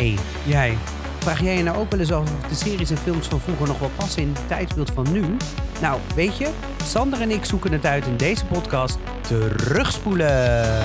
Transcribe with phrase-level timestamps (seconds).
[0.00, 0.78] hey, jij.
[1.18, 3.66] Vraag jij je nou ook wel eens af of de series en films van vroeger
[3.66, 5.36] nog wel passen in het tijdsbeeld van nu?
[5.80, 6.50] Nou, weet je,
[6.84, 10.78] Sander en ik zoeken het uit in deze podcast Terugspoelen.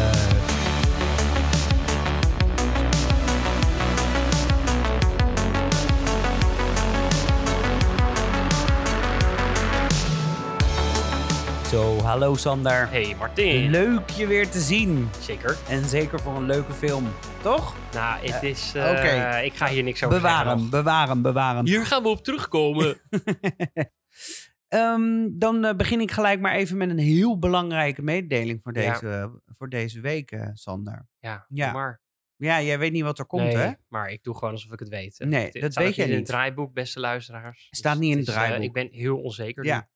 [11.69, 12.87] Zo, hallo Sander.
[12.89, 13.69] Hey Martin.
[13.69, 15.09] Leuk je weer te zien.
[15.19, 15.57] Zeker.
[15.67, 17.07] En zeker voor een leuke film,
[17.45, 17.75] toch?
[17.93, 18.69] Nou, het is.
[18.69, 18.81] oké.
[18.89, 20.69] eh, Ik ga hier niks over Bewaar zeggen hem, nog.
[20.69, 21.65] bewaar hem, bewaar hem.
[21.65, 23.01] Hier gaan we op terugkomen.
[24.67, 28.91] Ehm, dan eh, begin ik gelijk maar even met een heel belangrijke mededeling voor Ja.
[28.91, 31.07] deze, voor deze week, eh, Sander.
[31.19, 31.71] ja, Ja.
[31.71, 32.01] maar.
[32.35, 33.71] Ja, jij weet niet wat er komt, nee, hè?
[33.87, 35.19] maar ik doe gewoon alsof ik het weet.
[35.19, 37.67] Nee, Het- het dat staat weet jij niet in het draaiboek, beste luisteraars.
[37.71, 38.75] Staat Dus niet in het het is, eh, draaiboek.
[38.77, 39.63] ik ben heel onzeker.
[39.63, 39.69] nu.
[39.69, 39.89] Ja.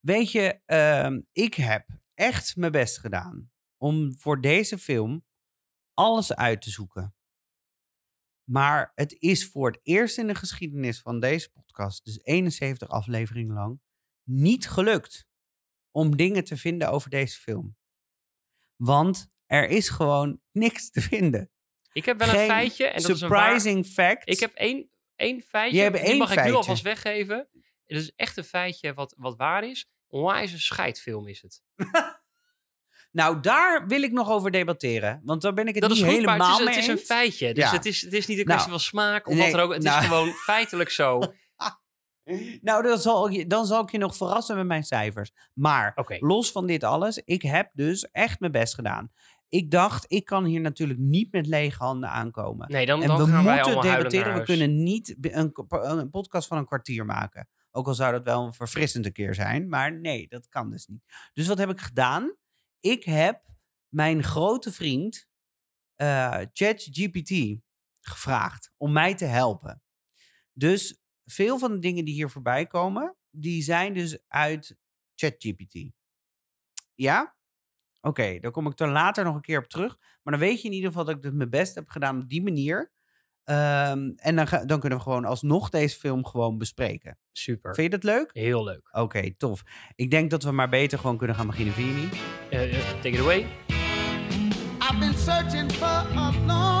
[0.00, 5.24] Weet je, ehm, ik heb echt mijn best gedaan om voor deze film
[5.96, 7.14] alles uit te zoeken.
[8.50, 13.54] Maar het is voor het eerst in de geschiedenis van deze podcast, dus 71 afleveringen
[13.54, 13.80] lang,
[14.22, 15.26] niet gelukt
[15.90, 17.76] om dingen te vinden over deze film.
[18.76, 21.50] Want er is gewoon niks te vinden.
[21.92, 22.86] Ik heb wel Geen een feitje.
[22.86, 24.28] En dat is een waar- surprising fact.
[24.28, 25.76] Ik heb één, één feitje.
[25.76, 27.48] Je hebt die één mag ik nu alvast weggeven.
[27.86, 29.88] Het is echt een feitje wat, wat waar is.
[30.06, 31.62] Onwijs een scheidfilm is het.
[33.16, 35.20] Nou, daar wil ik nog over debatteren.
[35.24, 36.84] Want daar ben ik het Dat niet is goed, maar helemaal het is, mee het
[36.84, 37.54] is een feitje.
[37.54, 37.72] Dus Ja.
[37.72, 39.72] het, is, het is niet een Nou, kwestie van smaak of nee, wat dan ook.
[39.74, 40.00] Het nou.
[40.00, 41.20] is gewoon feitelijk zo.
[42.60, 45.32] Nou, dan zal, ik, je- dan zal ik je nog verrassen met mijn cijfers.
[45.54, 49.10] Maar los van dit alles, ik heb dus echt mijn best gedaan.
[49.48, 52.68] Ik dacht, ik kan hier natuurlijk niet met lege handen aankomen.
[52.70, 54.34] Nee, dan, en dan we gaan moeten debatteren.
[54.34, 57.48] We kunnen niet een, een podcast van een kwartier maken.
[57.70, 59.68] Ook al zou dat wel een verfrissende keer zijn.
[59.68, 61.02] Maar nee, dat kan dus niet.
[61.32, 62.34] Dus wat heb ik gedaan?
[62.80, 63.42] Ik heb
[63.88, 65.28] mijn grote vriend
[65.94, 67.60] eh ChatGPT
[68.00, 69.82] gevraagd om mij te helpen.
[70.52, 74.76] Dus veel van de dingen die hier voorbij komen, die zijn dus uit
[75.14, 75.90] ChatGPT.
[76.94, 77.36] Ja?
[78.00, 79.98] Oké, daar kom ik er later nog een keer op terug.
[80.22, 82.28] Maar dan weet je in ieder geval dat ik het mijn best heb gedaan op
[82.28, 82.92] die manier.
[83.46, 87.18] Ehm, en dan, ga- dan kunnen we gewoon alsnog deze film gewoon bespreken.
[87.32, 87.74] Super.
[87.74, 88.30] Vind je dat leuk?
[88.32, 88.88] Heel leuk.
[88.92, 89.62] Oké, tof.
[89.94, 92.14] Ik denk dat we maar beter gewoon kunnen gaan beginnen, vind je niet?
[92.50, 93.46] Eh, eh, take it away.
[94.80, 96.75] I've been searching for a long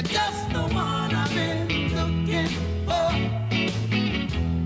[0.00, 2.48] You're just the one I've been looking
[2.86, 3.12] for.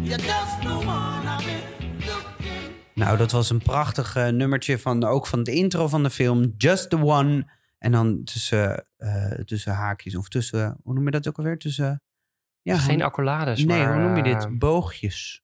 [0.03, 5.05] You're just the one I've been looking Nou, dat was een prachtig eh, nummertje van
[5.05, 6.55] ook van de intro van de film.
[6.57, 7.47] Just the one.
[7.79, 11.59] En dan tussen, eh, tussen haakjes of tussen, hoe noem je dat ook alweer?
[11.59, 12.03] Tussen,
[12.63, 14.45] ja, Geen accolades, Nee, maar, hoe noem je dit?
[14.45, 15.43] eh, Boogjes.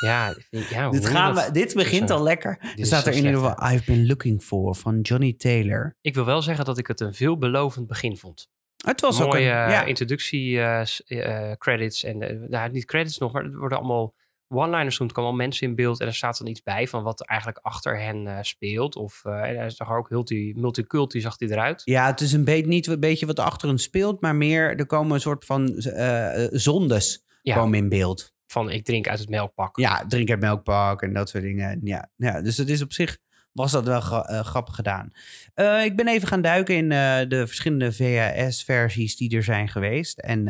[0.00, 0.34] Ja,
[0.70, 2.74] ja dit, gaan we, dit begint al lekker.
[2.76, 5.96] Er staat er in ieder geval I've been looking for van Johnny Taylor.
[6.00, 8.48] Ik wil wel zeggen dat ik het een veelbelovend begin vond.
[8.86, 9.84] Het was ook een, eh, ja.
[9.84, 12.04] introductie eh, s- eh, credits.
[12.04, 14.14] En eh, nou, niet credits nog, maar er worden allemaal
[14.48, 15.06] one-liners doen.
[15.08, 16.00] Er komen allemaal mensen in beeld.
[16.00, 18.96] En er staat dan iets bij van wat er eigenlijk achter hen eh, speelt.
[18.96, 21.82] Of eh, en hij zag ook multi, multiculti zag hij eruit.
[21.84, 24.86] Ja, het is een beetje niet een beetje wat achter hun speelt, maar meer er
[24.86, 27.54] komen een soort van eh, eh, zondes Ja.
[27.54, 28.34] komen in beeld.
[28.46, 29.76] Van ik drink uit het melkpak.
[29.78, 31.80] Ja, drink uit melkpak en dat soort dingen.
[31.82, 33.18] Ja, ja dus het is op zich
[33.56, 35.12] was dat wel eh, grappig gedaan.
[35.54, 40.18] Eh, ik ben even gaan duiken in eh, de verschillende VHS-versies die er zijn geweest.
[40.18, 40.48] En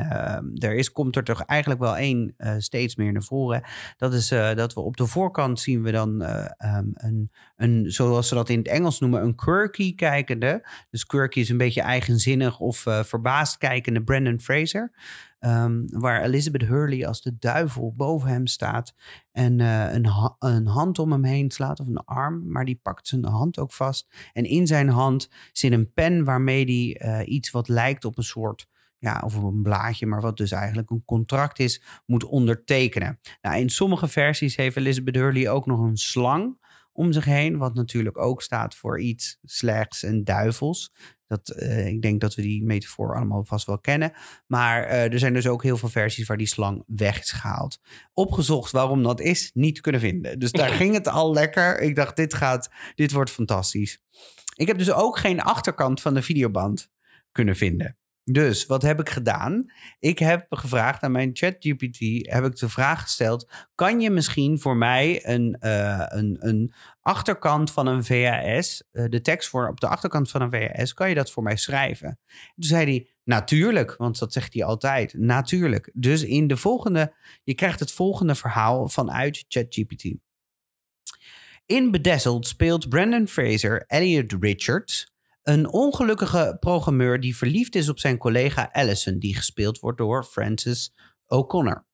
[0.58, 3.62] er is, komt er toch eigenlijk wel één steeds meer naar voren.
[3.96, 8.28] Dat is dat we op de voorkant zien we dan eh, ehm, een, een, zoals
[8.28, 10.68] ze dat in het Engels noemen, een quirky kijkende.
[10.90, 14.92] Dus quirky is een beetje eigenzinnig of verbaasd kijkende Brandon Fraser.
[15.38, 18.94] Ehm, waar Elizabeth Hurley als de duivel boven hem staat
[19.32, 23.08] en eh, een, een hand om hem heen slaat of een arm, maar die pakt
[23.08, 24.06] zijn hand ook vast.
[24.32, 28.24] En in zijn hand zit een pen waarmee hij eh, iets wat lijkt op een
[28.24, 28.66] soort,
[28.98, 33.18] ja, of een blaadje, maar wat dus eigenlijk een contract is, moet ondertekenen.
[33.42, 37.74] Nou, in sommige versies heeft Elizabeth Hurley ook nog een slang om zich heen, wat
[37.74, 40.92] natuurlijk ook staat voor iets slechts en duivels.
[41.26, 44.12] Dat, eh, ik denk dat we die metafoor allemaal vast wel kennen.
[44.46, 47.80] Maar eh, er zijn dus ook heel veel versies waar die slang weg is gehaald.
[48.12, 50.38] Opgezocht waarom dat is, niet kunnen vinden.
[50.38, 51.80] Dus daar ging het al lekker.
[51.80, 54.02] Ik dacht, dit, gaat, dit wordt fantastisch.
[54.54, 56.90] Ik heb dus ook geen achterkant van de videoband
[57.32, 57.96] kunnen vinden.
[58.30, 59.72] Dus wat heb ik gedaan?
[59.98, 61.98] Ik heb gevraagd aan mijn ChatGPT,
[62.30, 67.70] heb ik de vraag gesteld: kan je misschien voor mij een, eh, een, een achterkant
[67.70, 71.14] van een VHS, eh, de tekst voor op de achterkant van een VHS, kan je
[71.14, 72.18] dat voor mij schrijven?
[72.26, 75.90] Toen zei hij: natuurlijk, want dat zegt hij altijd, natuurlijk.
[75.94, 77.14] Dus in de volgende,
[77.44, 80.14] je krijgt het volgende verhaal vanuit ChatGPT.
[81.66, 85.15] In Bedazzled speelt Brandon Fraser Elliot Richards,
[85.48, 90.94] een ongelukkige programmeur die verliefd is op zijn collega Allison, die gespeeld wordt door Francis
[91.26, 91.86] O'Connor.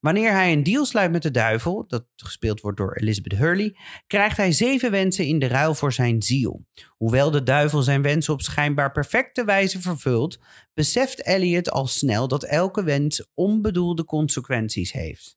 [0.00, 4.36] Wanneer hij een deal sluit met de duivel, dat gespeeld wordt door Elizabeth Hurley, krijgt
[4.36, 6.66] hij zeven wensen in de ruil voor zijn ziel.
[6.96, 10.38] Hoewel de duivel zijn wensen op schijnbaar perfecte wijze vervult,
[10.74, 15.36] beseft Elliot al snel dat elke wens onbedoelde consequenties heeft.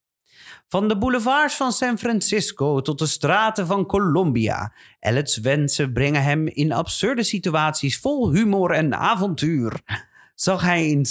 [0.68, 4.74] Van de boulevards van San Francisco tot de straten van Colombia.
[5.00, 9.82] Elliots wensen brengen hem in absurde situaties vol humor en avontuur.
[10.36, 11.06] Zal hij, in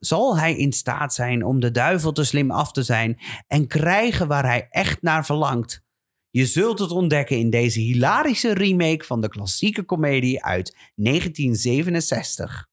[0.00, 4.28] zal hij in staat zijn om de duivel te slim af te zijn en krijgen
[4.28, 5.82] waar hij echt naar verlangt?
[6.30, 12.68] Je zult het ontdekken in deze hilarische remake van de klassieke komedie uit 1967.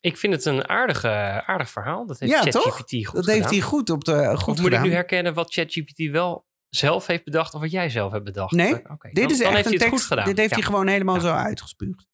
[0.00, 1.08] Ik vind het een aardige,
[1.46, 2.06] aardig verhaal.
[2.06, 2.74] Dat heeft Ja, ChatGPT toch?
[2.74, 3.34] goed Dat gedaan.
[3.34, 7.06] heeft hij goed op de goed Of moet ik nu herkennen wat ChatGPT wel zelf
[7.06, 8.52] heeft bedacht of wat jij zelf hebt bedacht?
[8.52, 9.88] Nee, Dit dan- is echt heeft een hij het tekst.
[9.90, 10.24] goed gedaan.
[10.24, 10.56] Dit heeft Ja.
[10.56, 11.20] hij gewoon helemaal Ja.
[11.20, 12.06] zo uitgespuugd.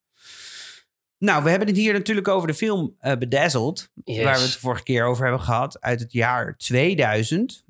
[1.19, 3.91] Nou, we hebben het hier natuurlijk over de film eh Bedazzled.
[4.05, 4.25] Yes.
[4.25, 5.81] Waar we het de vorige keer over hebben gehad.
[5.81, 7.65] Uit het jaar 2000.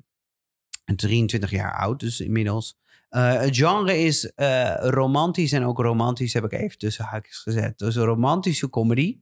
[0.85, 2.77] En 23 jaar oud dus inmiddels.
[3.09, 5.51] Eh, het genre is eh, romantisch.
[5.51, 7.77] En ook romantisch heb ik even tussen haakjes gezet.
[7.77, 9.17] Dus een romantische comedy.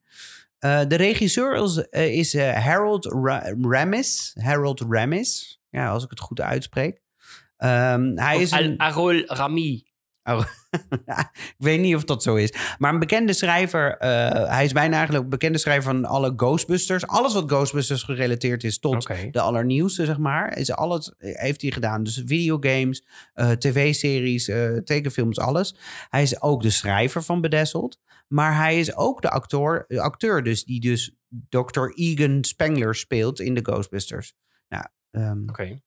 [0.59, 4.35] Eh, de regisseur is, eh, is eh, Harold Ra- Ramis.
[4.41, 5.61] Harold Ramis.
[5.69, 7.01] Ja, als ik het goed uitspreek.
[7.57, 8.77] Ehm, hij Of is een...
[8.79, 9.85] Arol Rami.
[10.27, 10.45] Oh,
[11.35, 12.53] ik weet niet of dat zo is.
[12.77, 13.97] Maar een bekende schrijver.
[13.97, 17.07] eh, hij is bijna eigenlijk een bekende schrijver van alle Ghostbusters.
[17.07, 20.57] Alles wat Ghostbusters gerelateerd is tot de allernieuwste, zeg maar.
[20.57, 22.03] Is alles heeft hij gedaan.
[22.03, 25.75] Dus videogames, eh, tv-series, eh, tekenfilms, alles.
[26.09, 27.97] Hij is ook de schrijver van Bedazzled.
[28.27, 31.15] Maar hij is ook de acteur, de acteur dus, die dus
[31.49, 31.85] Dr.
[31.93, 34.33] Egan Spengler speelt in de Ghostbusters.
[34.69, 35.79] Nou, ehm, Oké.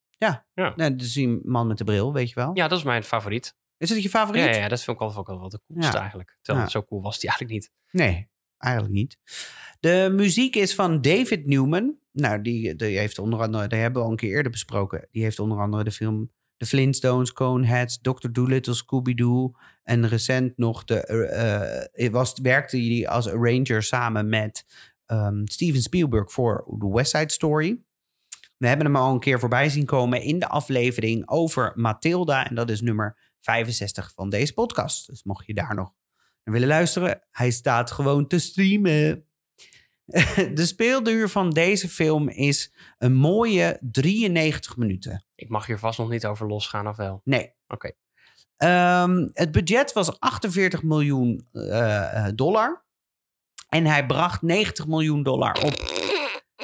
[0.54, 2.50] nou, dus die man met de bril, weet je wel.
[2.54, 3.56] Ja, dat is mijn favoriet.
[3.78, 4.44] Is het je favoriet?
[4.44, 6.00] Ja, ja, dat vind ik wel, ook wel, wel de coolste Ja.
[6.00, 6.38] eigenlijk.
[6.42, 6.70] Terwijl Ja.
[6.72, 7.72] zo cool was die eigenlijk niet.
[7.90, 8.28] Nee,
[8.58, 9.18] eigenlijk niet.
[9.80, 11.96] De muziek is van David Newman.
[12.12, 15.08] Nou, die, die heeft onder andere, die hebben we al een keer eerder besproken.
[15.10, 18.28] Die heeft onder andere de film The Flintstones, Coneheads, Dr.
[18.32, 19.52] Dolittle, Scooby-Doo.
[19.82, 24.64] En recent nog de, eh, eh, was, werkte hij als arranger samen met
[25.06, 27.80] ehm, Steven Spielberg voor The West Side Story.
[28.56, 32.48] We hebben hem al een keer voorbij zien komen in de aflevering over Matilda.
[32.48, 35.06] En dat is nummer 65 van deze podcast.
[35.06, 35.92] Dus mocht je daar nog
[36.44, 39.24] naar willen luisteren, hij staat gewoon te streamen.
[40.54, 45.24] De speelduur van deze film is een mooie 93 minuten.
[45.34, 47.20] Ik mag hier vast nog niet over losgaan of wel.
[47.24, 47.52] Nee.
[47.66, 47.92] Oké.
[48.56, 52.84] Ehm, het budget was 48 miljoen eh, eh, dollar.
[53.68, 55.74] En hij bracht 90 miljoen dollar op.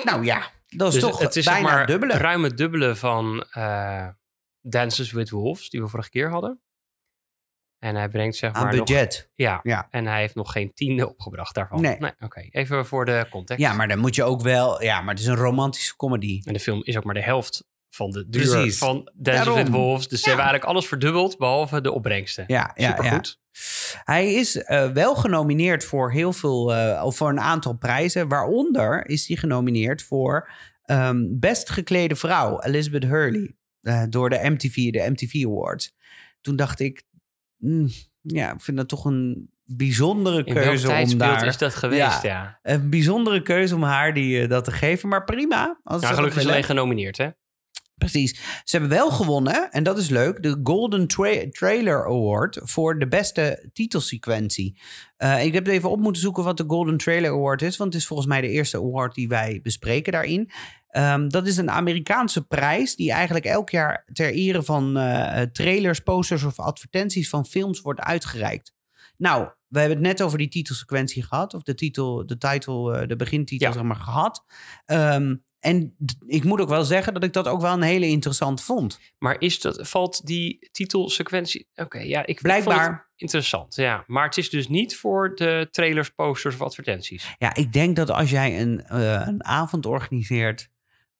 [0.04, 2.12] Nou ja, dat is Dus toch het is bijna zeg maar het dubbele.
[2.12, 4.08] ruim het dubbele van eh
[4.60, 6.60] Dances with Wolves, die we vorige keer hadden.
[7.84, 8.86] En hij brengt zeg Aan maar nog...
[8.86, 9.30] budget.
[9.34, 9.86] Ja, Ja.
[9.90, 11.80] en hij heeft nog geen tiende opgebracht daarvan.
[11.80, 11.98] Nee.
[12.20, 13.62] Oké, even voor de context.
[13.62, 14.82] Ja, maar dan moet je ook wel...
[14.82, 16.40] Ja, maar het is een romantische comedy.
[16.44, 18.78] En de film is ook maar de helft van de duur Precies.
[18.78, 19.70] van Daarom.
[19.70, 20.08] Wolves.
[20.08, 22.44] Dus ze hebben eigenlijk alles verdubbeld, behalve de opbrengsten.
[22.46, 22.96] Ja, ja, ja.
[22.96, 23.38] Supergoed.
[24.04, 28.28] Hij is eh, wel genomineerd voor heel veel, eh, of voor een aantal prijzen.
[28.28, 30.50] Waaronder is hij genomineerd voor
[30.84, 35.94] ehm, best geklede vrouw, Elizabeth Hurley, eh, door de MTV, de MTV Awards.
[36.40, 37.02] Toen dacht ik,
[37.64, 37.88] mm,
[38.22, 42.58] ja, ik vind dat toch een bijzondere keuze om daar, is dat geweest, ja.
[42.62, 45.08] een bijzondere keuze om haar die, eh, dat te geven.
[45.08, 45.78] Maar prima.
[45.82, 47.28] Als Nou, gelukkig is alleen genomineerd, hè?
[47.94, 48.34] Precies.
[48.64, 53.08] Ze hebben wel gewonnen, en dat is leuk, de Golden Tra- Trailer Award voor de
[53.08, 54.80] beste titelsequentie.
[55.16, 58.02] Eh, ik heb even op moeten zoeken wat de Golden Trailer Award is, want het
[58.02, 60.50] is volgens mij de eerste award die wij bespreken daarin.
[60.94, 66.00] Ehm, dat is een Amerikaanse prijs die eigenlijk elk jaar ter ere van eh, trailers,
[66.00, 68.74] posters of advertenties van films wordt uitgereikt.
[69.16, 73.08] Nou, we hebben het net over die titelsequentie gehad, of de titel, de titel, eh,
[73.08, 73.72] de begintitel Ja.
[73.74, 74.44] zeg maar gehad.
[74.84, 75.96] Ehm, en
[76.26, 79.00] ik moet ook wel zeggen dat ik dat ook wel een hele interessant vond.
[79.18, 81.68] Maar is dat, valt die titelsequentie...
[81.74, 82.84] Oké, ja, ik Blijkbaar.
[82.84, 84.04] vond het interessant, ja.
[84.06, 87.34] Maar het is dus niet voor de trailers, posters of advertenties.
[87.38, 90.72] Ja, ik denk dat als jij een, eh, een avond organiseert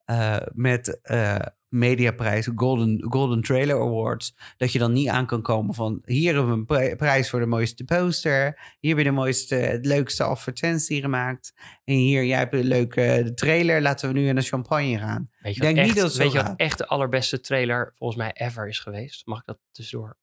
[0.05, 5.75] eh, met eh, mediaprijs, Golden, Golden Trailer Awards, dat je dan niet aan kan komen
[5.75, 9.17] van hier hebben we een pri- prijs voor de mooiste poster, hier heb je de
[9.17, 14.29] mooiste, het leukste advertentie gemaakt en hier, jij hebt een leuke trailer, laten we nu
[14.29, 15.31] in de champagne gaan.
[15.39, 18.33] Weet je, denk wat niet dat weet je wat echt de allerbeste trailer volgens mij
[18.35, 19.27] ever is geweest?
[19.27, 20.17] Mag ik dat tussendoor?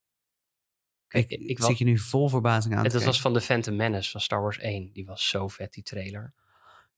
[1.09, 4.11] Ik, ik zit je nu vol verbazing aan Het dat was van The Phantom Menace
[4.11, 4.89] van Star Wars 1.
[4.93, 6.33] Die was zo vet, die trailer.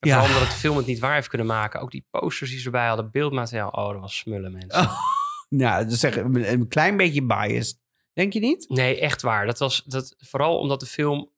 [0.04, 0.16] En Ja.
[0.20, 1.80] Vooral omdat het film het niet waar heeft kunnen maken.
[1.80, 3.70] Ook die posters die ze erbij hadden, beeldmateriaal.
[3.70, 4.82] Oh, dat was smullen, mensen.
[4.82, 4.98] Oh.
[5.50, 7.80] Nou, dus zeg, een, klein beetje biased.
[8.14, 8.70] Denk je niet?
[8.70, 9.46] Nee, echt waar.
[9.46, 11.32] Dat was dat, vooral omdat de film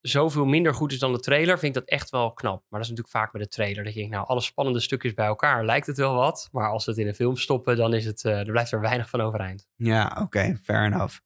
[0.00, 2.52] zoveel minder goed is dan de trailer, vind ik dat echt wel knap.
[2.68, 3.84] Maar dat is natuurlijk vaak met de trailer.
[3.84, 6.48] Dat je denkt, nou, alle spannende stukjes bij elkaar lijkt het wel wat.
[6.52, 8.80] Maar als we het in een film stoppen, dan is het, eh, er blijft er
[8.80, 9.68] weinig van overeind.
[9.76, 11.18] Ja, oké, fair enough.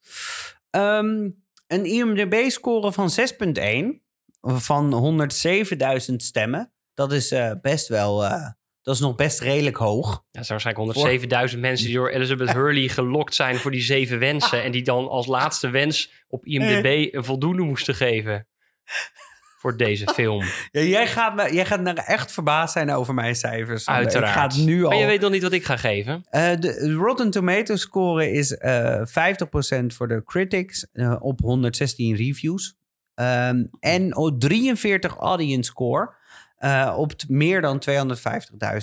[0.70, 1.30] Ehm,
[1.66, 4.02] een IMDb-score van 6,1
[4.40, 5.28] van
[6.10, 6.72] 107.000 stemmen.
[6.94, 8.50] Dat is eh, best wel, eh,
[8.82, 10.24] dat is nog best redelijk hoog.
[10.28, 14.18] Ja, er zijn waarschijnlijk 107.000 mensen die door Elizabeth Hurley gelokt zijn voor die zeven
[14.18, 14.62] wensen.
[14.62, 18.46] En die dan als laatste wens op IMDb een voldoende moesten geven.
[19.58, 20.44] Voor deze film.
[20.70, 23.84] Ja, jij, gaat me, jij gaat echt verbaasd zijn over mijn cijfers.
[23.84, 24.02] Sander.
[24.02, 24.34] Uiteraard.
[24.34, 24.90] Ik ga het nu al...
[24.90, 26.24] Maar je weet nog niet wat ik ga geven.
[26.30, 29.02] Eh, de Rotten Tomatoes score is eh
[29.82, 32.77] 50% voor de critics eh, op 116 reviews.
[33.18, 36.14] Ehm, en oh, 43 audience score
[36.56, 37.78] eh, op meer dan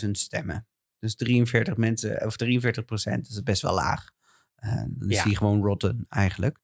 [0.04, 0.68] 250.000 stemmen.
[1.00, 4.10] Dus 43 mensen, of 43 procent, dat is best wel laag.
[4.56, 5.24] Eh, dan is Ja.
[5.24, 6.58] die gewoon rotten eigenlijk.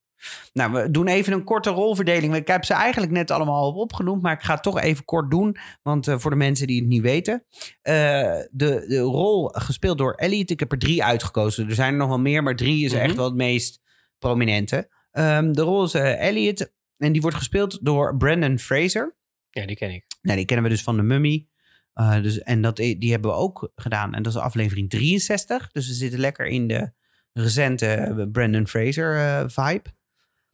[0.53, 2.35] Nou, we doen even een korte rolverdeling.
[2.35, 5.31] Ik heb ze eigenlijk net allemaal al opgenoemd, maar ik ga het toch even kort
[5.31, 5.55] doen.
[5.81, 7.43] Want eh, voor de mensen die het niet weten.
[7.81, 7.93] eh,
[8.51, 11.67] de, de rol gespeeld door Elliot, ik heb er drie uitgekozen.
[11.69, 13.01] Er zijn er nog wel meer, maar drie is Mhm.
[13.01, 13.79] echt wel het meest
[14.19, 14.89] prominente.
[15.11, 19.15] Ehm, de rol is eh, Elliot en die wordt gespeeld door Brandon Fraser.
[19.49, 20.05] Ja, die ken ik.
[20.21, 21.47] Nou, die kennen we dus van de Mummy.
[21.93, 24.13] Eh, dus, en dat, die hebben we ook gedaan.
[24.13, 25.71] En dat is aflevering 63.
[25.71, 26.91] Dus we zitten lekker in de
[27.33, 29.89] recente eh, Brandon Fraser eh, vibe.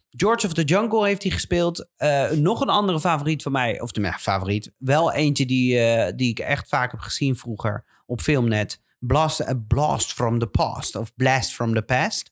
[0.09, 1.89] George of the Jungle heeft hij gespeeld.
[2.35, 3.81] Nog een andere favoriet van mij.
[3.81, 4.73] Of tenminste, favoriet.
[4.77, 5.79] Wel eentje die,
[6.15, 8.81] die ik echt vaak heb gezien vroeger op Filmnet.
[8.99, 10.95] Blast, A Blast from the Past.
[10.95, 12.31] Of Blast from the Past.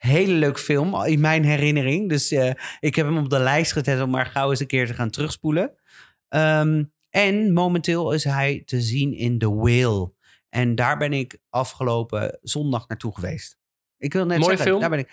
[0.00, 2.08] Hele leuk film in mijn herinnering.
[2.08, 4.86] Dus eh, ik heb hem op de lijst gezet om maar gauw eens een keer
[4.86, 5.74] te gaan terugspoelen.
[6.28, 10.12] Ehm, en momenteel is hij te zien in The Whale.
[10.48, 13.58] En daar ben ik afgelopen zondag naartoe geweest.
[13.96, 14.80] Ik wil net Mooie zeggen, film?
[14.80, 15.10] daar ben ik...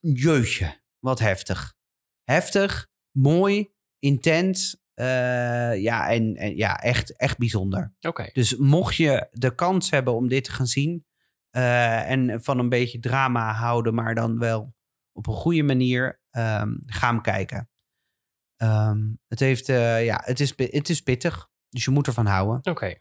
[0.00, 1.74] Jeutje, wat heftig.
[2.24, 4.84] Heftig, mooi, intens.
[4.94, 7.94] eh, ja, en, en ja, echt, echt bijzonder.
[8.00, 8.30] Oké.
[8.32, 11.06] Dus mocht je de kans hebben om dit te gaan zien...
[11.56, 14.74] eh, en van een beetje drama houden, maar dan wel
[15.12, 16.20] op een goede manier...
[16.30, 17.70] ehm, ga hem kijken.
[18.56, 18.98] Ehm,
[19.28, 22.72] het, heeft, eh, ja, het, is, het is pittig, dus je moet ervan houden.
[22.72, 22.94] Oké.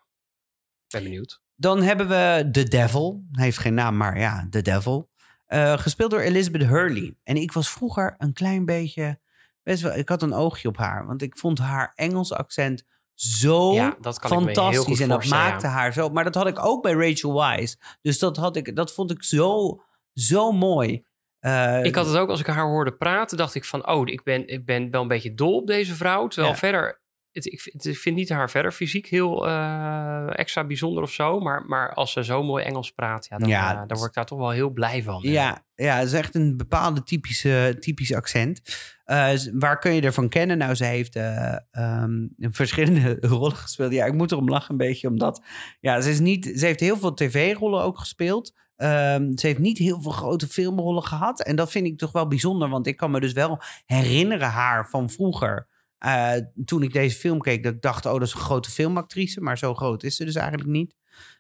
[0.88, 1.42] Ben benieuwd.
[1.56, 3.26] Dan hebben we The Devil.
[3.32, 5.12] Hij heeft geen naam, maar ja, The Devil.
[5.46, 7.18] Eh, gespeeld door Elizabeth Hurley.
[7.24, 9.20] En ik was vroeger een klein beetje...
[9.64, 11.06] Best wel, ik had een oogje op haar.
[11.06, 12.84] Want ik vond haar Engels accent
[13.16, 15.00] zo ja, dat kan fantastisch.
[15.00, 16.10] En dat maakte haar zo...
[16.10, 17.78] Maar dat had ik ook bij Rachel Wise.
[18.02, 19.82] Dus dat, had ik, dat vond ik zo,
[20.14, 21.04] zo mooi.
[21.40, 24.24] Eh, Ik had het ook als ik haar hoorde praten, dacht ik van, oh, ik
[24.24, 26.28] ben, ik ben wel een beetje dol op deze vrouw.
[26.28, 26.60] Terwijl Ja.
[26.60, 27.02] verder,
[27.36, 31.40] het, ik, vind- ik vind niet haar verder fysiek heel eh, extra bijzonder of zo.
[31.40, 34.16] Maar, maar als ze zo mooi Engels praat, ja, dan, Ja, eh, dan word ik
[34.16, 35.20] daar toch wel heel blij van.
[35.22, 38.62] Ja, ja, het is echt een bepaalde typische, typisch accent.
[39.06, 40.58] Eh, waar kun je ervan kennen?
[40.58, 43.92] Nou, ze heeft eh, ehm, verschillende rollen gespeeld.
[43.92, 45.42] Ja, ik moet erom lachen een beetje, omdat...
[45.80, 48.54] Ja, ze, is niet, ze heeft heel veel tv-rollen ook gespeeld.
[48.76, 51.42] Ehm, ze heeft niet heel veel grote filmrollen gehad.
[51.44, 54.90] En dat vind ik toch wel bijzonder, want ik kan me dus wel herinneren haar
[54.90, 55.68] van vroeger...
[56.06, 56.34] Eh,
[56.66, 59.42] toen ik deze film keek, dat ik dacht, oh, dat is een grote filmactrice.
[59.42, 60.96] Maar zo groot is ze dus eigenlijk niet.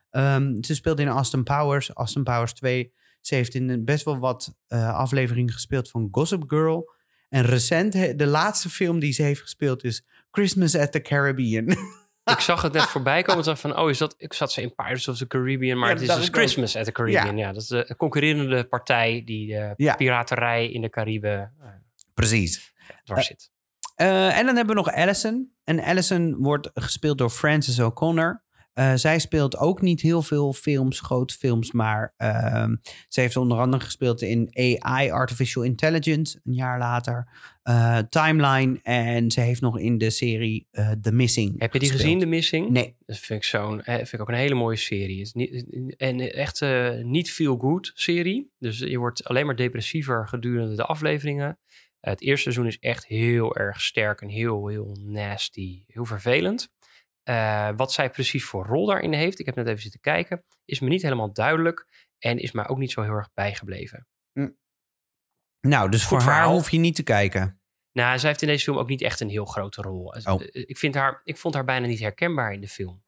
[0.09, 2.93] Ehm, ze speelde in Austin Powers, Austin Powers 2.
[3.21, 6.91] Ze heeft in best wel wat eh, afleveringen gespeeld van Gossip Girl.
[7.29, 11.65] En recent, de laatste film die ze heeft gespeeld is Christmas at the Caribbean.
[12.35, 14.15] Ik zag het net voorbij komen en dacht van, oh, is dat...
[14.17, 16.29] Ik zat ze in Pirates of the Caribbean, maar Ja, het is dus.
[16.31, 17.37] Christmas at the Caribbean.
[17.37, 17.51] Ja.
[17.53, 19.95] dat is de concurrerende partij die de Ja.
[19.95, 21.67] piraterij in de Cariben eh,
[22.13, 22.73] Precies.
[23.03, 23.53] dwars zit.
[23.95, 25.51] Eh, en dan hebben we nog Allison.
[25.63, 28.43] En Allison wordt gespeeld door Frances O'Connor.
[28.73, 32.75] Eh, zij speelt ook niet heel veel films, grote films, maar ehm,
[33.07, 37.27] ze heeft onder andere gespeeld in AI, Artificial Intelligence, een jaar later,
[37.63, 40.67] eh, Timeline en ze heeft nog in de serie
[41.01, 42.09] The Missing Heb je die gespeeld.
[42.09, 42.69] gezien, The Missing?
[42.69, 42.95] Nee.
[43.05, 45.17] Dat vind ik, zo'n, vind ik ook een hele mooie serie.
[45.17, 46.65] Het is niet, en echt
[47.03, 48.51] niet feel good serie.
[48.59, 51.59] Dus je wordt alleen maar depressiever gedurende de afleveringen.
[52.09, 55.83] Het eerste seizoen is echt heel erg sterk en heel, heel nasty.
[55.87, 56.69] Heel vervelend.
[57.23, 60.79] Eh, wat zij precies voor rol daarin heeft, ik heb net even zitten kijken, is
[60.79, 64.07] me niet helemaal duidelijk en is mij ook niet zo heel erg bijgebleven.
[65.67, 67.61] Nou, dus voor haar hoef je niet te kijken.
[67.91, 70.05] Nou, zij heeft in deze film ook niet echt een heel grote rol.
[70.05, 70.41] Oh.
[70.41, 73.03] Eh, Ik, vind haar, ik vond haar bijna niet herkenbaar in de film.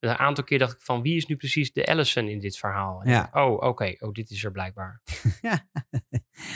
[0.00, 3.02] Een aantal keer dacht ik van wie is nu precies de Allison in dit verhaal?
[3.02, 3.30] En Ja.
[3.32, 3.94] Oh, oké.
[3.98, 5.00] Oh, dit is er blijkbaar.
[5.40, 5.68] Ja.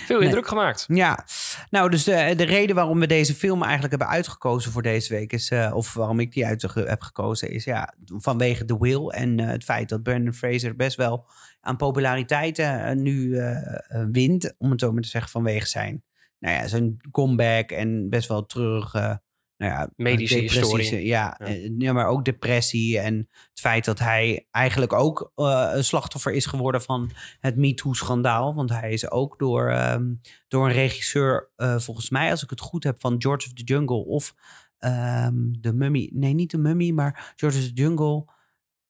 [0.06, 0.84] Veel indruk gemaakt.
[0.88, 1.26] Ja,
[1.70, 5.32] nou, dus de, de reden waarom we deze film eigenlijk hebben uitgekozen voor deze week
[5.32, 9.40] is, eh, of waarom ik die uit heb gekozen, is ja, vanwege The Will en
[9.40, 11.26] eh, het feit dat Brandon Fraser best wel
[11.64, 16.02] aan populariteit eh, nu eh, eh, wint, om het zo maar te zeggen, vanwege zijn,
[16.38, 19.22] nou ja, zijn comeback en best wel treurige,
[19.56, 21.06] nou ja, Medische historie.
[21.06, 21.46] Ja, Ja.
[21.46, 23.14] eh, ja, maar ook depressie en
[23.50, 28.70] het feit dat hij eigenlijk ook eh, een slachtoffer is geworden van het MeToo-schandaal, want
[28.70, 30.14] hij is ook door ehm,
[30.48, 33.62] door een regisseur, eh, volgens mij, als ik het goed heb, van George of the
[33.62, 34.34] Jungle of
[34.78, 36.10] ehm The Mummy.
[36.12, 38.24] Nee, niet The Mummy, maar George of the Jungle.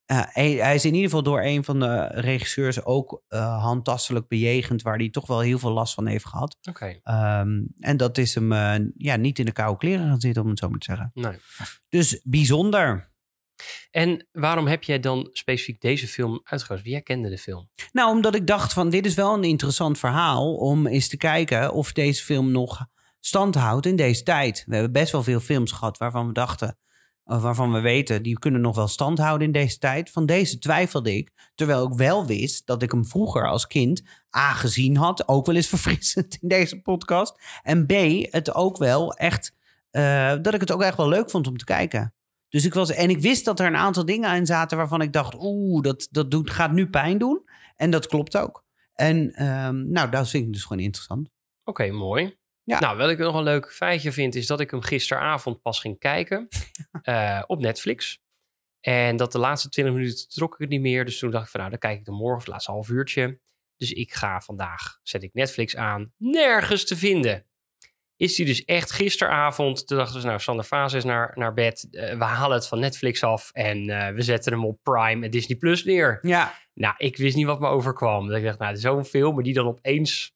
[0.07, 4.29] Eh, hij, hij is in ieder geval door een van de regisseurs ook eh, handtastelijk
[4.29, 6.57] bejegend, waar hij toch wel heel veel last van heeft gehad.
[6.69, 6.99] Oké.
[7.03, 10.49] Ehm, en dat is hem eh, ja, niet in de koude kleren gaan zitten, om
[10.49, 11.11] het zo maar te zeggen.
[11.15, 11.37] Nee.
[11.89, 13.13] Dus bijzonder.
[13.91, 16.85] En waarom heb jij dan specifiek deze film uitgekozen?
[16.85, 17.71] Wie jij kende de film?
[17.93, 21.73] Nou, omdat ik dacht van dit is wel een interessant verhaal om eens te kijken
[21.73, 22.87] of deze film nog
[23.21, 24.65] stand houdt in deze tijd.
[24.67, 26.79] We hebben best wel veel films gehad waarvan we dachten,
[27.25, 30.11] waarvan we weten, die kunnen nog wel stand houden in deze tijd.
[30.11, 34.03] Van deze twijfelde ik, terwijl ik wel wist dat ik hem vroeger als kind
[34.37, 37.61] A gezien had, ook wel eens verfrissend in deze podcast.
[37.63, 37.93] En B,
[38.31, 39.55] het ook wel echt,
[39.91, 42.15] eh, dat ik het ook echt wel leuk vond om te kijken.
[42.49, 45.13] Dus ik was, en ik wist dat er een aantal dingen in zaten waarvan ik
[45.13, 47.43] dacht, oeh, dat, dat doet, gaat nu pijn doen.
[47.77, 48.65] En dat klopt ook.
[48.95, 51.29] En ehm, nou, dat vind ik dus gewoon interessant.
[51.65, 52.37] Oké, mooi.
[52.65, 52.79] Ja.
[52.79, 55.99] Nou, wat ik nog een leuk feitje vind, is dat ik hem gisteravond pas ging
[55.99, 56.49] kijken
[57.03, 58.23] eh, op Netflix.
[58.81, 61.05] En dat de laatste 20 minuten trok ik het niet meer.
[61.05, 62.89] Dus toen dacht ik van nou, dan kijk ik dan morgen of het laatste half
[62.89, 63.41] uurtje.
[63.77, 67.47] Dus ik ga vandaag, zet ik Netflix aan, nergens te vinden.
[68.17, 71.89] Is die dus echt gisteravond, toen dachten ze nou, Sander Vaas is naar, naar bed.
[71.91, 75.31] Eh, we halen het van Netflix af en eh, we zetten hem op Prime en
[75.31, 76.19] Disney Plus neer.
[76.23, 78.29] Ja, Nou, ik wist niet wat me overkwam.
[78.29, 80.34] Dat ik dacht, nou, zo'n film, maar die dan opeens,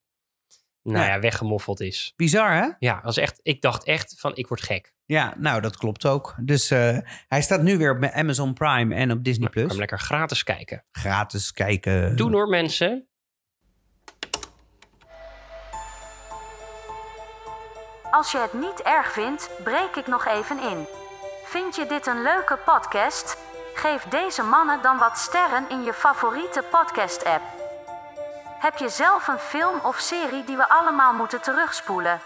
[0.92, 1.14] nou Ja.
[1.14, 2.12] ja, weggemoffeld is.
[2.16, 2.68] bizar hè?
[2.78, 4.92] Ja, was echt, ik dacht echt van, ik word gek.
[5.06, 6.34] Ja, nou, dat klopt ook.
[6.40, 6.98] Dus eh,
[7.28, 9.68] hij staat nu weer op Amazon Prime en op Disney Ik kan Plus.
[9.68, 10.84] hem lekker gratis kijken.
[10.92, 12.16] Gratis kijken.
[12.16, 13.06] Doen hoor, mensen.
[18.10, 20.86] Als je het niet erg vindt, breek ik nog even in.
[21.44, 23.36] Vind je dit een leuke podcast?
[23.74, 27.57] Geef deze mannen dan wat sterren in je favoriete podcast-app.
[28.58, 32.20] Heb je zelf een film of serie die we allemaal moeten terugspoelen?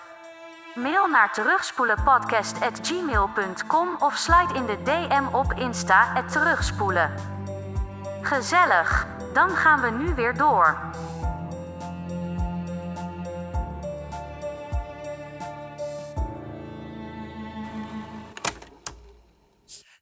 [0.75, 7.15] Mail naar terugspoelenpodcast.gmail.com of slide in de DM op Insta het terugspoelen.
[8.23, 10.91] Gezellig, dan gaan we nu weer door.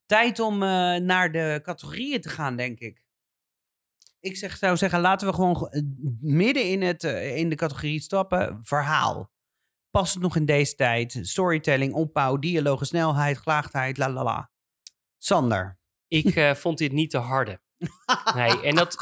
[0.07, 3.03] Tijd om eh, naar de categorieën te gaan, denk ik.
[4.21, 5.83] Ik zeg, zou zeggen, laten we gewoon eh,
[6.21, 8.59] midden in, het, eh, in de categorie stappen.
[8.63, 9.31] Verhaal.
[9.91, 11.19] Past het nog in deze tijd?
[11.23, 14.51] Storytelling, opbouw, dialogen, snelheid, gelaagdheid, la la la.
[15.19, 15.79] Sander.
[16.09, 17.61] Ik eh, vond dit niet te harde.
[18.35, 18.97] Nee, en dat...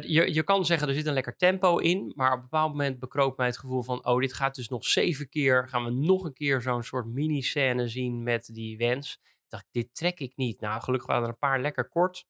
[0.00, 2.12] je, je kan zeggen, er zit een lekker tempo in.
[2.14, 4.06] Maar op een bepaald moment bekroop mij het gevoel van...
[4.06, 5.68] Oh, dit gaat dus nog zeven keer.
[5.68, 9.18] Gaan we nog een keer zo'n soort mini-scène zien met die wens.
[9.22, 10.60] Ik dacht, dit trek ik niet.
[10.60, 12.26] Nou, gelukkig waren er een paar lekker kort.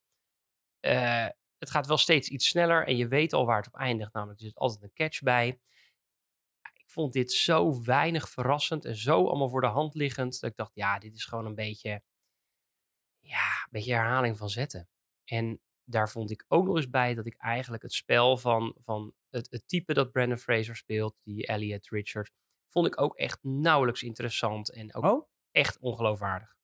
[0.81, 1.27] Eh,
[1.59, 2.87] het gaat wel steeds iets sneller.
[2.87, 4.13] En je weet al waar het op eindigt.
[4.13, 5.61] Namelijk, er zit altijd een catch bij.
[6.75, 8.85] Ik vond dit zo weinig verrassend.
[8.85, 10.41] En zo allemaal voor de hand liggend.
[10.41, 12.03] Dat ik dacht, ja, dit is gewoon een beetje
[13.19, 14.89] ja, een beetje herhaling van zetten.
[15.25, 19.15] En daar vond ik ook nog eens bij dat ik eigenlijk het spel van, van
[19.31, 22.31] het, het type dat Brandon Fraser speelt, die Elliot Richard,
[22.69, 26.57] vond ik ook echt nauwelijks interessant en ook Oh, echt ongeloofwaardig.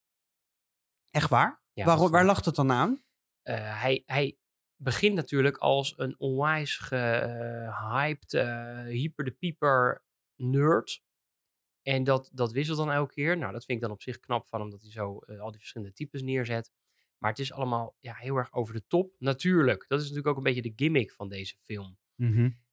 [1.11, 1.62] echt waar?
[1.72, 3.04] Ja, waar, waar lag het dan aan?
[3.42, 4.38] Eh, hij, hij
[4.77, 10.05] begint natuurlijk als een onwijs gehyped, eh hyper de pieper
[10.37, 11.03] nerd.
[11.83, 13.39] En dat, dat wisselt dan elke keer.
[13.39, 15.51] Nou, dat vind ik dan op zich knap van hem dat hij zo eh, al
[15.51, 16.73] die verschillende types neerzet.
[17.19, 19.15] Maar het is allemaal ja, heel erg over de top.
[19.19, 21.99] Natuurlijk, dat is natuurlijk ook een beetje de gimmick van deze film.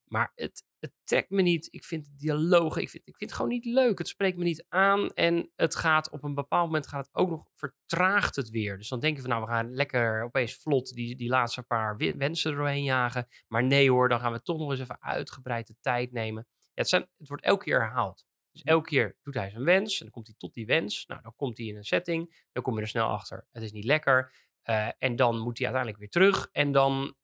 [0.04, 1.68] Maar het, het trekt me niet.
[1.72, 3.98] Ik vind de dialogen, ik vind, ik vind het gewoon niet leuk.
[3.98, 5.10] Het spreekt me niet aan.
[5.10, 8.78] En het gaat op een bepaald moment gaat het ook nog, vertraagt het weer.
[8.78, 12.56] Dus dan denken we, nou, we gaan lekker opeens vlot die, die laatste paar wensen
[12.56, 13.28] doorheen jagen.
[13.48, 16.48] Maar nee hoor, dan gaan we toch nog eens even uitgebreid de tijd nemen.
[16.50, 18.26] Ja, het, zijn, het wordt elke keer herhaald.
[18.52, 21.06] Dus elke keer doet hij zijn wens en dan komt hij tot die wens.
[21.06, 23.48] Nou, dan komt hij in een setting, dan kom je er snel achter.
[23.52, 24.34] Het is niet lekker.
[24.62, 26.50] eh, en dan moet hij uiteindelijk weer terug.
[26.52, 27.16] En dan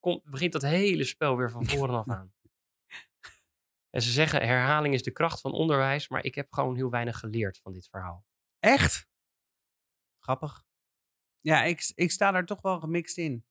[0.00, 2.33] komt, begint dat hele spel weer van voren af aan.
[3.94, 7.18] En ze zeggen herhaling is de kracht van onderwijs, maar ik heb gewoon heel weinig
[7.18, 8.24] geleerd van dit verhaal.
[8.58, 9.08] Echt?
[10.18, 10.64] Grappig.
[11.40, 13.46] Ja, ik, ik sta daar toch wel gemixt in.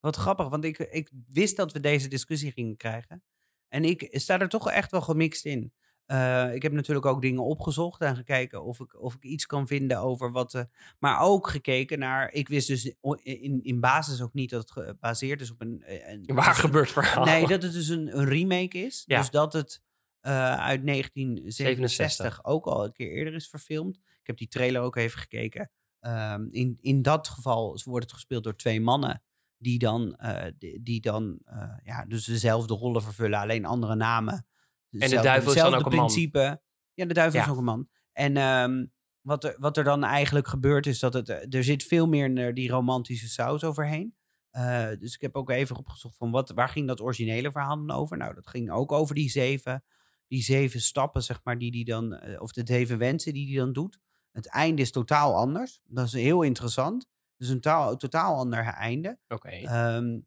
[0.00, 3.24] Wat grappig, want ik, ik wist dat we deze discussie gingen krijgen.
[3.68, 5.74] En ik sta er toch echt wel gemixt in.
[6.10, 9.66] Eh, ik heb natuurlijk ook dingen opgezocht en gekeken of ik, of ik iets kan
[9.66, 10.54] vinden over wat.
[10.54, 10.62] eh,
[10.98, 12.32] maar ook gekeken naar.
[12.32, 15.82] Ik wist dus in, in basis ook niet dat het gebaseerd is op een.
[15.82, 17.24] eh, een waar gebeurd verhaal.
[17.24, 19.02] Nee, dat het dus een, een remake is.
[19.06, 19.18] Ja.
[19.18, 19.82] Dus dat het
[20.20, 22.44] uit 1967 67.
[22.44, 23.96] ook al een keer eerder is verfilmd.
[23.96, 25.70] Ik heb die trailer ook even gekeken.
[26.00, 29.22] Ehm, in, in dat geval wordt het gespeeld door twee mannen.
[29.58, 30.18] Die dan,
[30.58, 31.38] die, die dan
[31.84, 34.46] ja, dus dezelfde rollen vervullen, alleen andere namen.
[34.90, 36.06] Hetzelfde- duivel is dan ook een man.
[36.06, 36.62] principe.
[36.94, 37.88] Ja, de duivel is ook een man.
[38.12, 38.86] En ehm,
[39.20, 42.36] wat, er, wat er dan eigenlijk gebeurt is dat het, eh, er zit veel meer
[42.46, 44.14] eh, die romantische saus overheen.
[44.50, 47.96] Eh, dus ik heb ook even opgezocht van wat, waar ging dat originele verhaal dan
[47.96, 48.16] over?
[48.16, 49.84] Nou, dat ging ook over die zeven,
[50.26, 53.72] die zeven stappen, zeg maar, die die dan, of de zeven wensen die die dan
[53.72, 53.98] doet.
[54.32, 55.80] Het einde is totaal anders.
[55.84, 57.06] Dat is heel interessant.
[57.36, 59.18] Dus een taal, totaal ander einde.
[59.28, 59.48] Oké.
[59.48, 60.20] Ehm,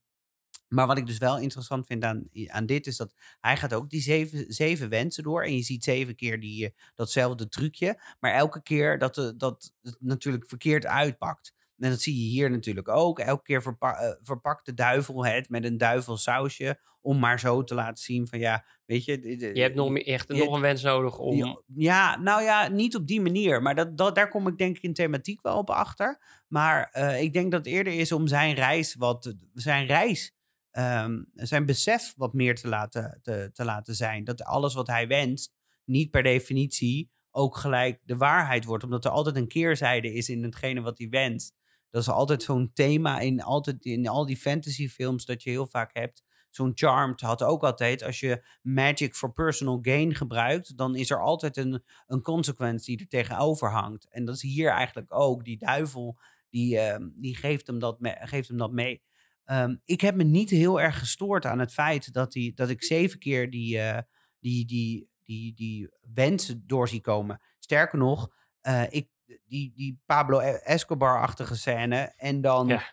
[0.73, 3.89] maar wat ik dus wel interessant vind aan, aan dit is dat hij gaat ook
[3.89, 5.43] die zeven, zeven wensen door.
[5.43, 8.01] En je ziet zeven keer die, eh, datzelfde trucje.
[8.19, 11.53] Maar elke keer dat, de, dat het natuurlijk verkeerd uitpakt.
[11.77, 13.19] En dat zie je hier natuurlijk ook.
[13.19, 16.79] Elke keer verpa eh, verpakt de duivel het met een duivelsausje.
[17.01, 19.19] Om maar zo te laten zien van ja, weet je.
[19.19, 21.37] de- de- Je hebt nog echt je- nog een wens nodig om...
[21.75, 23.61] ja, nou ja, niet op die manier.
[23.61, 26.19] Maar dat, dat, daar kom ik denk ik in thematiek wel op achter.
[26.47, 30.33] Maar eh, ik denk dat het eerder is om zijn reis, wat, zijn reis,
[30.73, 34.23] ehm, zijn besef wat meer te laten, te, te laten zijn.
[34.23, 35.53] Dat alles wat hij wenst,
[35.85, 38.83] niet per definitie ook gelijk de waarheid wordt.
[38.83, 41.55] Omdat er altijd een keerzijde is in hetgene wat hij wenst.
[41.89, 45.93] Dat is altijd zo'n thema in, altijd, in al die fantasyfilms dat je heel vaak
[45.93, 46.23] hebt.
[46.49, 51.21] Zo'n Charmed had ook altijd, als je magic for personal gain gebruikt, dan is er
[51.21, 54.07] altijd een, een consequence die er tegenover hangt.
[54.09, 55.43] En dat is hier eigenlijk ook.
[55.43, 59.01] Die duivel, die, ehm, die geeft, hem dat geeft hem dat mee.
[59.43, 62.83] Ehm, ik heb me niet heel erg gestoord aan het feit dat, die, dat ik
[62.83, 64.01] zeven keer die, eh,
[64.39, 67.41] die, die, die, die wensen door zie komen.
[67.59, 68.29] Sterker nog,
[68.61, 69.07] eh, ik,
[69.45, 72.83] die, die Pablo Escobar-achtige scène en dan Ja.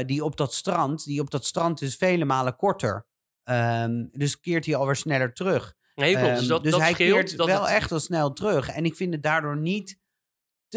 [0.00, 3.06] eh, die op dat strand, die op dat strand is vele malen korter.
[3.42, 5.74] Ehm, dus keert hij alweer sneller terug.
[5.94, 6.28] Nee, klopt.
[6.30, 7.12] Dus Ehm, dat, dus dat hij scheelt.
[7.14, 8.68] keert dat wel het- echt wel snel terug.
[8.68, 9.98] En ik vind het daardoor niet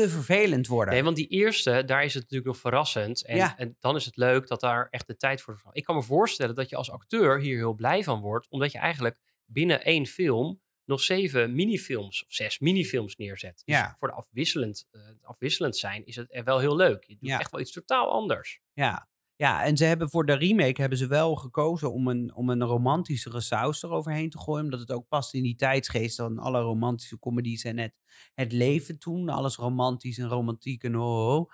[0.01, 0.93] te vervelend worden.
[0.93, 3.25] Nee, want die eerste, daar is het natuurlijk nog verrassend.
[3.25, 3.57] En, Ja.
[3.57, 5.62] en dan is het leuk dat daar echt de tijd voor is.
[5.71, 8.47] Ik kan me voorstellen dat je als acteur hier heel blij van wordt.
[8.49, 13.62] Omdat je eigenlijk binnen één film nog zeven minifilms of zes minifilms neerzet.
[13.65, 13.95] Dus Ja.
[13.97, 17.03] voor de afwisselend, eh, afwisselend zijn is het er wel heel leuk.
[17.03, 17.39] Je doet Ja.
[17.39, 18.60] echt wel iets totaal anders.
[18.73, 19.07] Ja.
[19.38, 22.63] Ja, en ze hebben voor de remake hebben ze wel gekozen om een, om een
[22.63, 24.63] romantischere saus eroverheen te gooien.
[24.63, 27.93] Omdat het ook past in die tijdsgeest van alle romantische comedies en het,
[28.34, 29.30] het leven toen.
[29.30, 31.47] Alles romantisch en romantiek en ho, ho,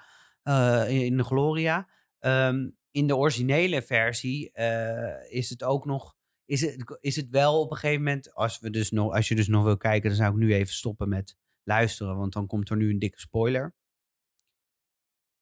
[0.43, 1.89] eh, in, in de Gloria.
[2.19, 6.15] Ehm, in de originele versie eh, is het ook nog.
[6.45, 8.33] Is het, is het wel op een gegeven moment.
[8.33, 10.73] Als, we dus nog, als je dus nog wil kijken, dan zou ik nu even
[10.73, 12.17] stoppen met luisteren.
[12.17, 13.75] Want dan komt er nu een dikke spoiler.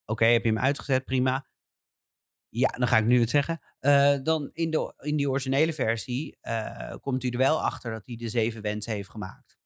[0.05, 1.05] Oké, heb je hem uitgezet?
[1.05, 1.50] Prima.
[2.53, 3.61] Ja, dan ga ik nu het zeggen.
[3.79, 8.05] Eh, dan in, de, in die originele versie eh, komt hij er wel achter dat
[8.05, 9.57] hij de zeven wensen heeft gemaakt.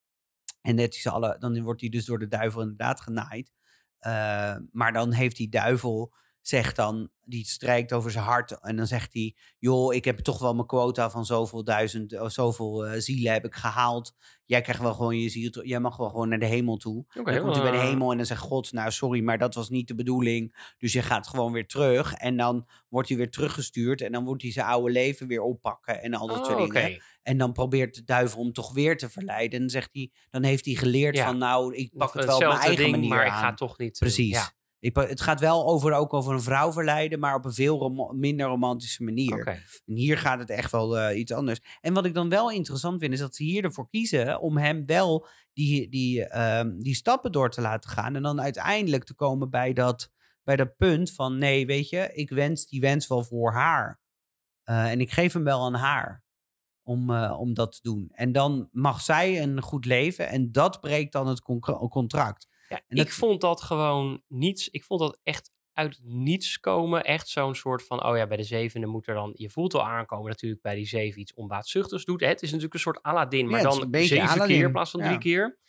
[0.62, 3.52] En net is alle, dan wordt hij dus door de duivel inderdaad genaaid.
[3.98, 6.14] Eh, maar dan heeft die duivel,
[6.48, 8.60] zegt dan, die strijkt over zijn hart.
[8.60, 12.32] En dan zegt hij, joh, ik heb toch wel mijn quota van zoveel duizend, of
[12.32, 14.14] zoveel eh, zielen heb ik gehaald.
[14.46, 17.06] Jij krijgt wel gewoon je ziel, jij mag wel gewoon naar de hemel toe.
[17.14, 19.54] Dan komt hij bij de eh, hemel en dan zegt God, nou sorry, maar dat
[19.56, 20.74] was niet de bedoeling.
[20.78, 22.14] Dus je gaat gewoon weer terug.
[22.14, 24.02] En dan wordt hij weer teruggestuurd.
[24.02, 26.82] En dan moet hij zijn oude leven weer oppakken en al dat Oh, soort oké.
[26.84, 27.04] dingen.
[27.22, 29.54] En dan probeert de duivel hem toch weer te verleiden.
[29.54, 31.26] En dan zegt hij, dan heeft hij geleerd Ja.
[31.26, 33.40] van nou, ik pak het wel op mijn eigen ding, manier maar ik aan.
[33.42, 33.94] ga toch niet...
[33.94, 34.32] eh, Precies.
[34.34, 34.52] Ja,
[34.86, 38.48] Ik, het gaat wel over, ook over een vrouw verleiden, maar op een veel minder
[38.48, 39.44] romantische manier.
[39.86, 41.60] En hier gaat het echt wel eh, iets anders.
[41.82, 44.86] En wat ik dan wel interessant vind, is dat ze hier ervoor kiezen om hem
[44.86, 48.16] wel die, die, ehm, die stappen door te laten gaan.
[48.16, 50.12] En dan uiteindelijk te komen bij dat,
[50.44, 54.00] bij dat punt van nee, weet je, ik wens die wens wel voor haar.
[54.64, 56.24] Eh, en ik geef hem wel aan haar
[56.84, 58.12] om, eh, om dat te doen.
[58.14, 62.48] En dan mag zij een goed leven en dat breekt dan het con- contract.
[62.70, 64.70] Ja, En dat- Ik vond dat gewoon niets.
[64.70, 67.04] Ik vond dat echt uit niets komen.
[67.04, 69.32] Echt zo'n soort van, oh ja, bij de zevende moet er dan...
[69.34, 72.20] Je voelt al aankomen natuurlijk bij die zeven iets onbaatzuchtigs doet.
[72.22, 72.28] Hè?
[72.28, 75.00] Het is natuurlijk een soort Aladdin, maar Ja, dan zeven Aladdin, keer in plaats van
[75.00, 75.06] ja.
[75.06, 75.60] drie keer.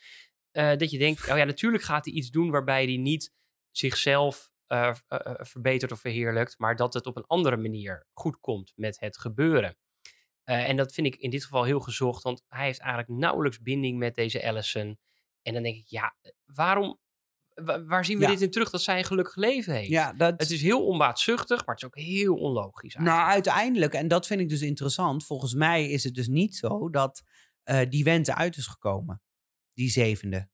[0.51, 3.33] Eh, dat je denkt, oh ja, natuurlijk gaat hij iets doen waarbij hij niet
[3.71, 8.73] zichzelf eh, eh, verbetert of verheerlijkt, maar dat het op een andere manier goed komt
[8.75, 9.77] met het gebeuren.
[10.43, 13.97] En dat vind ik in dit geval heel gezocht, want hij heeft eigenlijk nauwelijks binding
[13.97, 14.97] met deze Allison.
[15.47, 16.99] En dan denk ik, ja, eh, waarom,
[17.53, 18.29] wa- waar zien we Ja.
[18.29, 19.89] dit in terug dat zij een gelukkig leven heeft?
[19.89, 23.15] Ja, dat, Het is heel onbaatzuchtig, maar het is ook heel onlogisch eigenlijk.
[23.23, 25.25] Nou, uiteindelijk, en dat vind ik dus interessant.
[25.25, 27.21] Volgens mij is het dus niet zo dat
[27.63, 29.21] eh, die wens uit is gekomen.
[29.73, 30.49] Die zevende.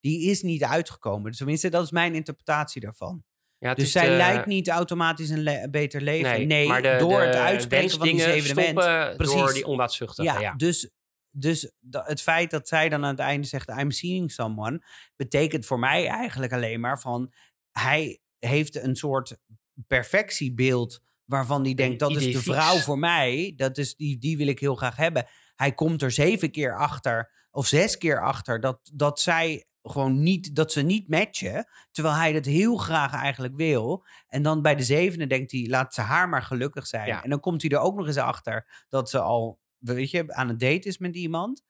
[0.00, 1.32] Die is niet uitgekomen.
[1.32, 3.24] Tenminste, dat is mijn interpretatie daarvan.
[3.58, 6.46] ja, Dus zij de- leidt niet automatisch een, le- beter leven.
[6.46, 8.68] Nee, maar de, door de het uitspreken van die zevende wens.
[8.68, 9.52] stoppen door Precies.
[9.54, 10.22] die onbaatzuchtige.
[10.22, 10.90] Ja, Ja, dus,
[11.30, 13.68] dus het feit dat zij dan aan het einde zegt...
[13.68, 14.84] I'm seeing someone...
[15.16, 17.32] betekent voor mij eigenlijk alleen maar van...
[17.70, 19.38] hij heeft een soort
[19.86, 21.00] perfectiebeeld...
[21.24, 23.52] waarvan hij denkt, dat is de vrouw voor mij.
[23.56, 25.26] Dat is, die, die wil ik heel graag hebben.
[25.54, 27.46] Hij komt er zeven keer achter...
[27.50, 28.60] of zes keer achter...
[28.60, 30.54] dat, dat zij gewoon niet...
[30.54, 31.68] dat ze niet matchen...
[31.90, 34.06] terwijl hij dat heel graag eigenlijk wil...
[34.28, 37.06] En dan bij de zevende denkt hij, laat ze haar maar gelukkig zijn.
[37.06, 37.22] Ja.
[37.22, 40.48] En dan komt hij er ook nog eens achter dat ze al, weet je, aan
[40.48, 41.64] het date is met iemand.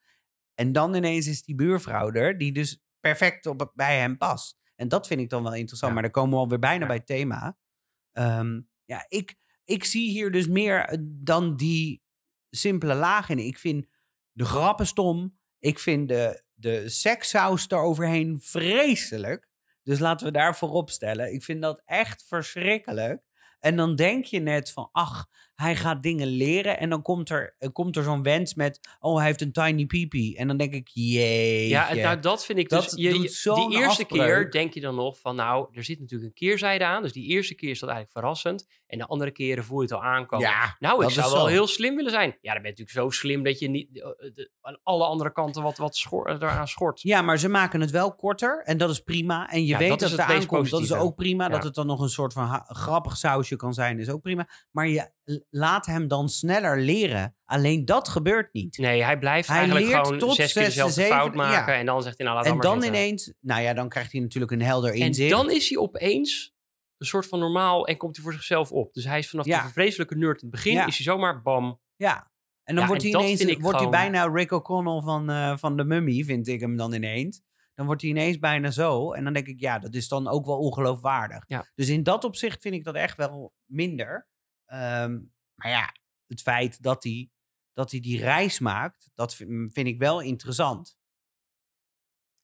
[0.53, 4.57] En dan ineens is die buurvrouw er, die dus perfect op, bij hem past.
[4.75, 5.93] En dat vind ik dan wel interessant.
[5.93, 5.99] Ja.
[5.99, 6.87] Maar dan komen we alweer bijna Ja.
[6.87, 7.57] bij het thema.
[8.11, 12.01] Ehm, ja, ik, ik zie hier dus meer eh, dan die
[12.49, 13.39] simpele laag in.
[13.39, 13.87] Ik vind
[14.31, 15.37] de grappen stom.
[15.59, 19.47] Ik vind de, de sekssaus eroverheen vreselijk.
[19.83, 21.33] Dus laten we daar voorop stellen.
[21.33, 23.23] Ik vind dat echt verschrikkelijk.
[23.59, 25.27] En dan denk je net van, ach,
[25.59, 26.79] hij gaat dingen leren.
[26.79, 29.85] En dan komt er, eh, komt er zo'n wens met, oh, hij heeft een tiny
[29.85, 30.35] peepee.
[30.37, 31.67] En dan denk ik, jee.
[31.67, 32.93] Ja, nou, dat vind ik Dat dus.
[32.95, 34.27] Je, je- zo'n die eerste afbreuk.
[34.27, 37.01] keer denk je dan nog van, nou, er zit natuurlijk een keerzijde aan.
[37.01, 38.67] Dus die eerste keer is dat eigenlijk verrassend.
[38.87, 40.47] En de andere keren voel je het al aankomen.
[40.47, 41.47] Ja, nou, ik dat zou wel zo.
[41.47, 42.37] heel slim willen zijn.
[42.41, 45.31] Ja, dan ben je natuurlijk zo slim dat je niet eh, de- aan alle andere
[45.31, 47.01] kanten wat, wat schor, eraan schort.
[47.01, 49.49] Ja, maar ze maken het wel korter en dat is prima.
[49.49, 51.49] En je Ja, weet dat dat, het aankomt, dat is ook prima.
[51.49, 54.47] Dat het dan nog een soort van grappig sausje kan zijn, is ook prima.
[54.71, 55.09] Maar je
[55.49, 57.35] laat hem dan sneller leren.
[57.45, 58.77] Alleen dat gebeurt niet.
[58.77, 61.73] Nee, hij blijft Hij eigenlijk leert gewoon tot zes keer dezelfde fout maken.
[61.73, 61.79] ja.
[61.79, 64.21] En dan zegt hij, nou, laat en maar dan ineens, nou ja, dan krijgt hij
[64.21, 65.29] natuurlijk een helder En inzicht.
[65.29, 66.53] dan is hij opeens
[66.97, 68.93] een soort van normaal en komt hij voor zichzelf op.
[68.93, 69.63] Dus hij is vanaf Ja.
[69.63, 70.85] de vreselijke nerd in het begin, Ja.
[70.87, 71.81] is hij zomaar bam.
[71.95, 72.31] Ja.
[72.63, 75.83] En dan wordt en hij ineens wordt hij bijna Rick O'Connell van, eh, van de
[75.83, 77.41] Mummy, vind ik hem dan ineens.
[77.75, 79.11] Dan wordt hij ineens bijna zo.
[79.13, 81.43] En dan denk ik, ja, dat is dan ook wel ongeloofwaardig.
[81.47, 81.65] Ja.
[81.75, 84.27] Dus in dat opzicht vind ik dat echt wel minder.
[84.69, 85.19] Ehm,
[85.55, 85.93] maar ja,
[86.27, 87.29] het feit dat hij,
[87.73, 90.97] dat hij die reis maakt, dat vind, vind ik wel interessant.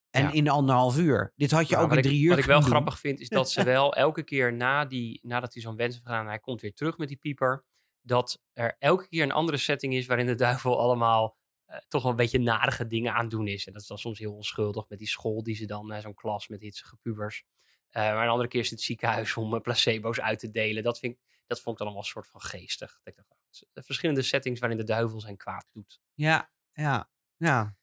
[0.10, 0.32] En Ja.
[0.32, 1.34] in anderhalf uur.
[1.36, 2.70] Dit had je Nou, ook in ik- drie uur Wat ik wel doen.
[2.70, 6.06] grappig vind, is dat ze wel elke keer na die, nadat hij zo'n wens heeft
[6.06, 6.22] gedaan...
[6.24, 7.66] en hij komt weer terug met die pieper...
[8.02, 10.06] dat er elke keer een andere setting is...
[10.06, 13.66] waarin de duivel allemaal eh, toch wel een beetje narige dingen aan doen is.
[13.68, 15.92] En dat is dan soms heel onschuldig met die school die ze dan...
[15.92, 17.44] eh, zo'n klas met hitsige pubers.
[17.90, 20.84] Eh, maar een andere keer is het ziekenhuis om placebo's uit te delen.
[20.84, 23.00] Dat, vind ik, dat vond ik dan allemaal een soort van geestig.
[23.04, 26.02] Ik dacht, het is- verschillende settings waarin de duivel zijn kwaad doet.
[26.14, 27.78] Ja, ja, ja.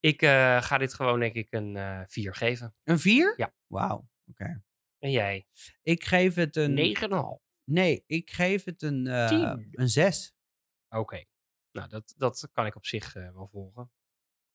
[0.00, 2.74] Ik eh, ga dit gewoon denk ik een eh 4 geven.
[2.84, 3.34] Een vier?
[3.36, 3.54] Ja.
[3.66, 4.62] Wauw, oké.
[4.98, 5.46] En jij?
[5.82, 6.74] Ik geef het een...
[6.76, 7.42] 9,5.
[7.64, 9.68] Nee, ik geef het een, eh, Tien.
[9.72, 10.34] een zes.
[10.88, 11.24] Oké.
[11.72, 13.90] Nou, dat, dat kan ik op zich eh, wel volgen.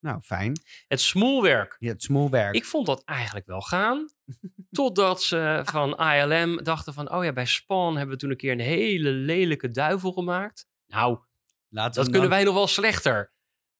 [0.04, 0.60] Nou, fijn.
[0.88, 1.76] Het smoelwerk.
[1.80, 2.56] Ja, het smoelwerk.
[2.56, 4.10] Ik vond dat eigenlijk wel gaan.
[4.72, 7.12] Totdat ze van ILM dachten van...
[7.12, 10.68] Oh ja, bij Spawn hebben we toen een keer een hele lelijke duivel gemaakt.
[10.88, 11.20] Nou,
[11.70, 13.34] Laten dat kunnen dan- wij nog wel slechter.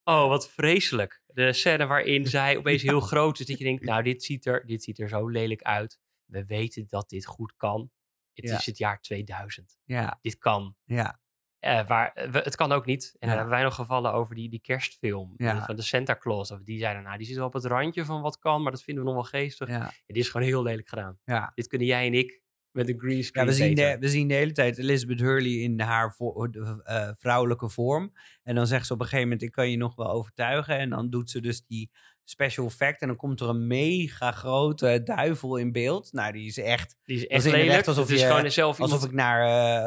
[0.03, 1.21] Oh, wat vreselijk.
[1.27, 3.45] De scène waarin zij opeens heel groot is.
[3.45, 5.99] Dat je denkt, nou, dit ziet, er, dit ziet er zo lelijk uit.
[6.25, 7.91] We weten dat dit goed kan.
[8.33, 8.57] Het Ja.
[8.57, 9.77] is het jaar 2000.
[9.83, 10.75] Ja, Dit kan.
[10.83, 11.19] ja,
[11.63, 13.04] Eh, waar, eh, we- het kan ook niet.
[13.04, 13.28] En Ja.
[13.28, 15.65] dan hebben wij nog gevallen over die, die kerstfilm Ja.
[15.65, 16.49] van de Santa Claus.
[16.49, 18.84] We Die zeiden, nou, die zit wel op het randje van wat kan, maar dat
[18.84, 19.67] vinden we nog wel geestig.
[19.69, 21.17] ja, Dit is gewoon heel lelijk gedaan.
[21.26, 21.52] ja.
[21.56, 24.28] Dit kunnen jij en ik met een green Ja, screen we zien, de, we zien
[24.28, 28.13] de hele tijd Elizabeth Hurley in haar vo- eh, vrouwelijke vorm.
[28.43, 30.78] En dan zegt ze op een gegeven moment, ik kan je nog wel overtuigen.
[30.78, 31.91] En dan doet ze dus die
[32.23, 33.01] special effect.
[33.01, 36.13] En dan komt er een mega grote duivel in beeld.
[36.13, 37.88] Nou, die is echt Die is echt lelijk.
[37.88, 39.03] alsof het is je- zelf alsof iemand...
[39.03, 39.41] ik naar,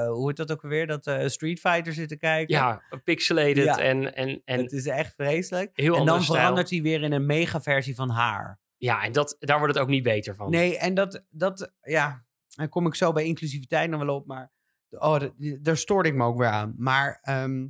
[0.04, 2.54] eh, hoe heet dat ook weer, dat eh, Street Fighter zit te kijken.
[2.56, 3.78] Ja, pixelated Ja.
[3.78, 5.70] en, en, en het is echt vreselijk.
[5.74, 6.38] heel en dan stijl.
[6.38, 8.58] verandert hij weer in een mega versie van haar.
[8.76, 10.50] Ja, en dat, daar wordt het ook niet beter van.
[10.50, 14.52] Nee, en dat, dat ja, daar kom ik zo bij inclusiviteit nog wel op, maar
[14.90, 15.20] oh,
[15.60, 16.74] daar stoorde ik me ook weer aan.
[16.76, 17.66] Maar ehm,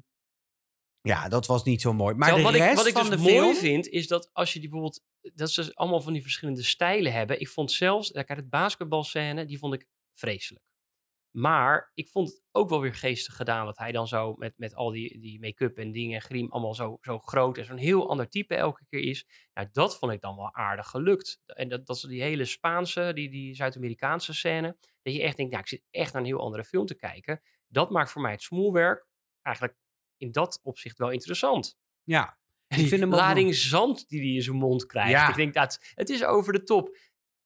[1.07, 2.15] ja, dat was niet zo mooi.
[2.15, 4.07] Maar Terwijl de wat, rest ik, wat ik van dus de mooi film, vind, is
[4.07, 5.05] dat als je die bijvoorbeeld...
[5.35, 7.41] Dat ze allemaal van die verschillende stijlen hebben.
[7.41, 8.11] Ik vond zelfs...
[8.11, 10.65] Kijk, het basketbalscène, die vond ik vreselijk.
[11.37, 13.65] Maar ik vond het ook wel weer geestig gedaan.
[13.65, 16.75] Wat hij dan zo met, met al die, die make-up en dingen en griem allemaal
[16.75, 19.27] zo, zo groot en zo'n heel ander type elke keer is.
[19.55, 21.41] Nou, dat vond ik dan wel aardig gelukt.
[21.47, 24.77] En dat, dat is die hele Spaanse, die, die Zuid-Amerikaanse scène.
[25.03, 27.41] Dat je echt denkt, nou, ik zit echt naar een heel andere film te kijken.
[27.67, 29.07] Dat maakt voor mij het smoelwerk
[29.43, 29.77] eigenlijk
[30.19, 31.77] in dat opzicht wel interessant.
[32.03, 32.25] Ja.
[32.67, 35.11] En Ik die vind hem lading zand die hij in zijn mond krijgt.
[35.11, 35.29] Ja.
[35.29, 36.97] Ik denk, dat het is over de top.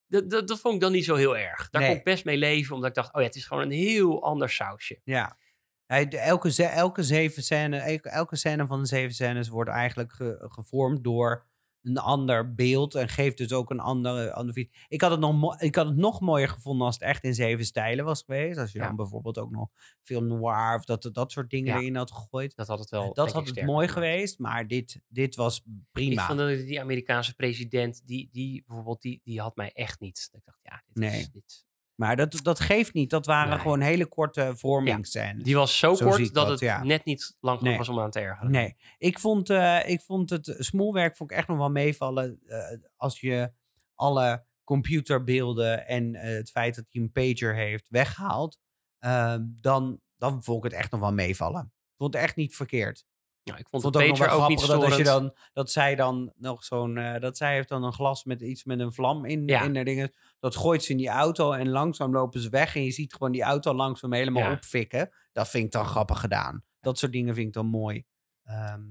[0.07, 1.71] Dat, dat, dat vond ik dan niet zo heel erg.
[1.71, 1.91] Daar Nee.
[1.91, 4.23] kon ik best mee leven, omdat ik dacht, oh ja, het is gewoon een heel
[4.23, 5.01] ander sausje.
[5.05, 5.39] Ja.
[5.87, 6.19] Elke,
[6.67, 11.47] elke zeven scène, elke, elke scène van de zeven scènes wordt eigenlijk ge- gevormd door
[11.83, 14.87] een ander beeld en geeft dus ook een andere, andere visie.
[14.89, 17.65] Ik had, het nog ik had het nog mooier gevonden als het echt in zeven
[17.65, 18.59] stijlen was geweest.
[18.59, 18.87] Als je Ja.
[18.87, 19.69] dan bijvoorbeeld ook nog
[20.03, 21.81] film noir of dat, dat soort dingen Ja.
[21.81, 22.57] erin had gegooid.
[22.57, 23.15] Dat had het wel.
[23.15, 25.63] dat had het mooi geweest, maar dit, dit was
[25.93, 26.21] prima.
[26.21, 30.29] Ik vond dat die Amerikaanse president, die, die bijvoorbeeld, die, die had mij echt niet.
[30.33, 31.21] Ik dacht, ja, dit Nee.
[31.21, 31.31] is...
[31.31, 31.69] Dit.
[32.01, 33.11] Maar dat, dat geeft niet.
[33.11, 33.59] Dat waren Nee.
[33.59, 35.45] gewoon hele korte vormingsscènes.
[35.45, 36.83] Die was zo, kort dat, dat, het ja.
[36.85, 37.79] net niet lang genoeg Nee.
[37.87, 38.51] was om aan te ergeren.
[38.51, 42.41] Nee, ik vond, eh, ik vond het smoelwerk vond ik echt nog wel meevallen.
[42.47, 43.53] eh, als je
[43.95, 48.59] alle computerbeelden en eh, het feit dat hij een pager heeft weghaalt,
[48.99, 51.63] eh, dan, dan vond ik het echt nog wel meevallen.
[51.65, 53.05] Ik vond het echt niet verkeerd.
[53.45, 54.97] Nou, ik vond vond het het ook ook niet grappig dat, als storend.
[54.97, 58.41] je dan, dat zij dan nog zo'n, eh, dat zij heeft dan een glas met
[58.41, 59.63] iets met een vlam in, Ja.
[59.63, 60.13] in de dingen.
[60.39, 63.33] Dat gooit ze in die auto en langzaam lopen ze weg en je ziet gewoon
[63.33, 64.53] die auto langzaam helemaal Ja.
[64.53, 65.11] opfikken.
[65.33, 66.65] Dat vind ik dan grappig gedaan.
[66.81, 68.05] Dat soort dingen vind ik dan mooi.
[68.45, 68.83] Ehm,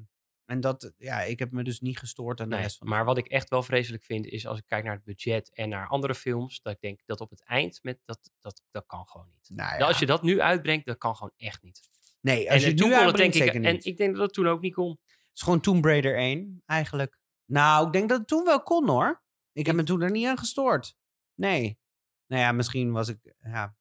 [0.46, 3.06] en dat, ja, ik heb me dus niet gestoord aan de Nee, rest van maar
[3.06, 5.88] wat ik echt wel vreselijk vind, is als ik kijk naar het budget en naar
[5.88, 9.28] andere films, dat ik denk dat op het eind, met dat, dat, dat kan gewoon
[9.32, 9.50] niet.
[9.58, 9.86] Nou ja.
[9.86, 11.82] Als je dat nu uitbrengt, dat kan gewoon echt niet.
[12.22, 13.70] Nee, En, als je en het toen nu kon het denk ik, zeker niet.
[13.70, 14.90] en ik denk dat het toen ook niet kon.
[14.90, 17.20] Het is gewoon Tomb Raider 1, eigenlijk.
[17.46, 19.24] Nou, ik denk dat het toen wel kon, hoor.
[19.52, 20.96] Ik heb me toen er niet aan gestoord.
[21.36, 21.80] Nee.
[22.28, 23.34] Nou ja, misschien was ik...
[23.40, 23.76] Ja,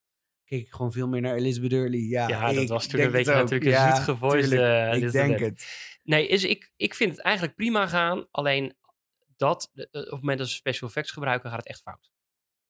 [0.45, 2.01] keek ik gewoon veel meer naar Elizabeth Hurley.
[2.01, 5.67] Ja, Ja, dat was toen een beetje natuurlijk een Ja, zoet eh, Ik denk het.
[6.03, 8.27] Nee, is, ik, ik vind het eigenlijk prima gaan.
[8.31, 8.77] Alleen
[9.37, 12.11] dat, eh, op het moment dat ze special effects gebruiken, gaat het echt fout.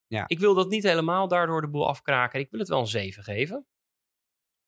[0.07, 0.25] Ja.
[0.27, 2.41] Ik wil dat niet helemaal daardoor de boel afkraken.
[2.41, 3.67] Ik wil het wel een 7 geven.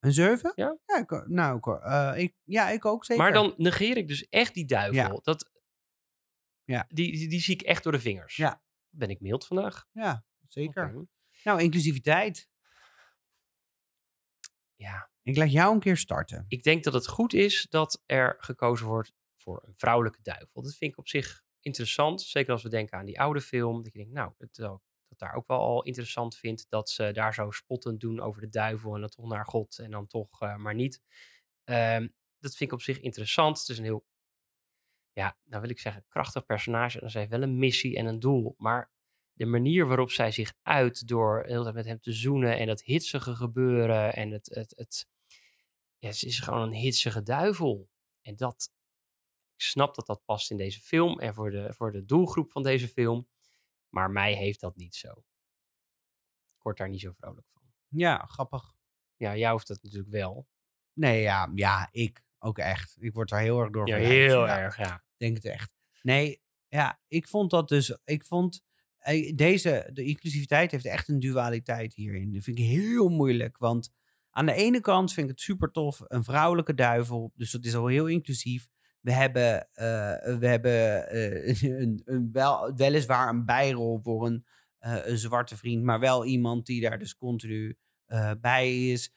[0.00, 0.52] Een 7?
[0.54, 0.78] Ja.
[0.86, 3.22] ja ik, o- nou, ik, o- eh, ik, ja, ik ook zeker.
[3.22, 4.94] Maar dan negeer ik dus echt die duivel.
[4.94, 5.18] Ja.
[5.22, 5.50] Dat,
[6.64, 6.84] Ja.
[6.88, 8.36] Die, die, die zie ik echt door de vingers.
[8.36, 8.62] Ja.
[8.88, 9.86] Ben ik mild vandaag?
[9.92, 11.06] Ja, zeker.
[11.44, 12.48] Nou, inclusiviteit.
[14.74, 15.10] Ja.
[15.22, 16.44] Ik laat jou een keer starten.
[16.48, 20.62] Ik denk dat het goed is dat er gekozen wordt voor een vrouwelijke duivel.
[20.62, 22.22] Dat vind ik op zich interessant.
[22.22, 23.82] Zeker als we denken aan die oude film.
[23.82, 26.66] Dat je denkt, nou, dat, dat daar ook wel al interessant vindt.
[26.68, 28.94] Dat ze daar zo spottend doen over de duivel.
[28.94, 31.02] En dan toch naar God en dan toch eh, maar niet.
[31.64, 33.58] Ehm, dat vind ik op zich interessant.
[33.58, 34.06] Het is een heel,
[35.12, 37.00] ja, nou wil ik zeggen, krachtig personage.
[37.00, 38.54] En ze heeft wel een missie en een doel.
[38.58, 38.92] Maar
[39.32, 42.58] de manier waarop zij zich uit door de hele tijd met hem te zoenen.
[42.58, 44.14] En dat hitsige gebeuren.
[44.14, 45.08] En het, het, het,
[45.98, 47.88] ja, ze is gewoon een hitsige duivel.
[48.22, 48.72] En dat,
[49.54, 52.62] ik snap dat dat past in deze film en voor de, voor de doelgroep van
[52.62, 53.28] deze film.
[53.90, 55.08] Maar mij heeft dat niet zo.
[56.56, 57.62] Ik word daar niet zo vrolijk van.
[57.88, 58.74] Ja, grappig.
[59.16, 60.48] Ja, jou hoeft dat natuurlijk wel.
[60.92, 62.96] Nee, ja, ja, ik ook echt.
[63.00, 64.12] Ik word daar heel erg door Ja, verleid.
[64.12, 64.58] heel Ja.
[64.58, 65.04] erg, ja.
[65.16, 65.72] denk het echt.
[66.02, 67.98] Nee, ja, ik vond dat dus.
[68.04, 68.62] Ik vond
[68.98, 72.32] eh, deze, de inclusiviteit heeft echt een dualiteit hierin.
[72.32, 73.58] Dat vind ik heel moeilijk.
[73.58, 73.92] Want
[74.30, 77.32] aan de ene kant vind ik het super tof, een vrouwelijke duivel.
[77.34, 78.68] Dus dat is al heel inclusief.
[79.00, 84.46] We hebben, eh, we hebben eh, een, een wel, weliswaar een bijrol voor een,
[84.78, 87.78] eh, een zwarte vriend, maar wel iemand die daar dus continu
[88.40, 89.14] bij is.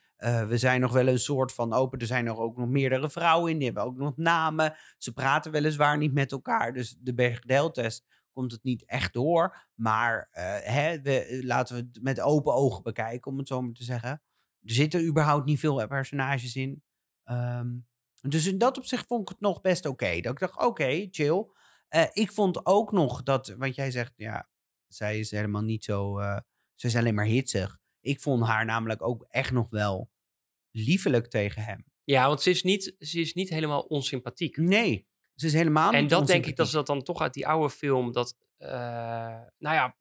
[0.48, 2.00] We zijn nog wel een soort van open.
[2.00, 3.58] Er zijn er ook nog meerdere vrouwen in.
[3.58, 4.76] Die hebben ook nog namen.
[4.98, 6.74] Ze praten weliswaar niet met elkaar.
[6.74, 9.68] Dus de Bechdel-test komt het niet echt door.
[9.74, 10.28] Maar
[10.64, 14.10] hè, we, laten we het met open ogen bekijken, om het zo maar te zeggen.
[14.62, 16.84] Er zitten überhaupt niet veel personages in.
[17.24, 17.70] Ehm,
[18.30, 20.22] dus in dat opzicht vond ik het nog best oké.
[20.22, 21.46] Dat ik dacht, oké, chill.
[21.88, 24.50] Eh, ik vond ook nog dat, want jij zegt, ja,
[24.88, 26.38] zij is helemaal niet zo, eh
[26.76, 27.80] ze is alleen maar hitsig.
[28.00, 30.10] Ik vond haar namelijk ook echt nog wel
[30.72, 31.86] liefelijk tegen hem.
[32.04, 34.58] Ja, want ze is niet, ze is niet helemaal onsympathiek.
[34.58, 37.34] Nee, ze is helemaal niet En dat denk ik dat ze dat dan toch uit
[37.34, 38.12] die oude film.
[38.12, 38.70] Dat, eh,
[39.58, 39.96] nou ja,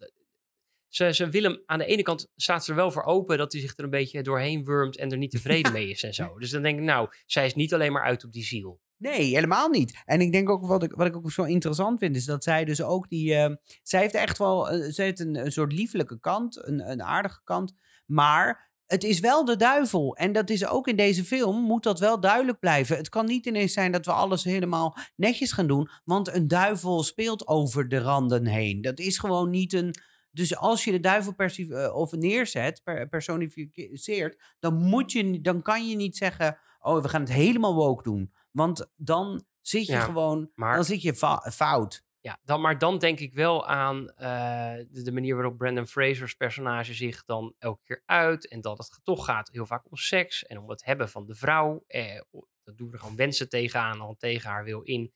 [0.94, 3.52] ze, ze wil hem aan de ene kant staat ze er wel voor open dat
[3.52, 6.38] hij zich er een beetje doorheen wurmt en er niet tevreden mee is en zo.
[6.38, 8.80] Dus dan denk ik, nou, zij is niet alleen maar uit op die ziel.
[8.96, 10.02] Nee, helemaal niet.
[10.04, 12.64] En ik denk ook wat ik, wat ik ook zo interessant vind, is dat zij
[12.64, 13.34] dus ook die.
[13.34, 14.70] eh, zij heeft echt wel.
[14.70, 17.72] eh, zij heeft een, een soort liefelijke kant, een, een aardige kant.
[18.06, 20.16] Maar het is wel de duivel.
[20.16, 22.96] En dat is ook in deze film, moet dat wel duidelijk blijven.
[22.96, 25.88] Het kan niet ineens zijn dat we alles helemaal netjes gaan doen.
[26.04, 28.80] Want een duivel speelt over de randen heen.
[28.80, 29.94] Dat is gewoon niet een.
[30.32, 35.88] Dus als je de duivel eh, of neerzet, per, personificeert, dan, moet je, dan kan
[35.88, 38.32] je niet zeggen: Oh, we gaan het helemaal woke doen.
[38.50, 41.14] Want dan zit je Ja, gewoon, maar- dan zit je
[41.50, 42.04] fout.
[42.20, 46.34] Ja, dan, maar dan denk ik wel aan eh, de, de manier waarop Brandon Fraser's
[46.34, 48.48] personage zich dan elke keer uit.
[48.48, 51.34] En dat het toch gaat heel vaak om seks en om het hebben van de
[51.34, 51.84] vrouw.
[51.86, 52.20] Eh,
[52.64, 55.12] dat doen er gewoon wensen tegenaan, dan tegen haar wil in.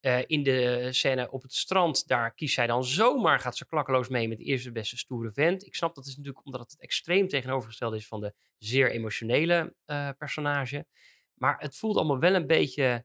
[0.00, 4.08] Eh, in de scène op het strand, daar kiest zij dan zomaar, gaat ze klakkeloos
[4.08, 5.66] mee met de eerste beste stoere vent.
[5.66, 10.10] Ik snap dat is natuurlijk omdat het extreem tegenovergesteld is van de zeer emotionele eh,
[10.18, 10.86] personage.
[11.34, 13.04] Maar het voelt allemaal wel een beetje, Ja,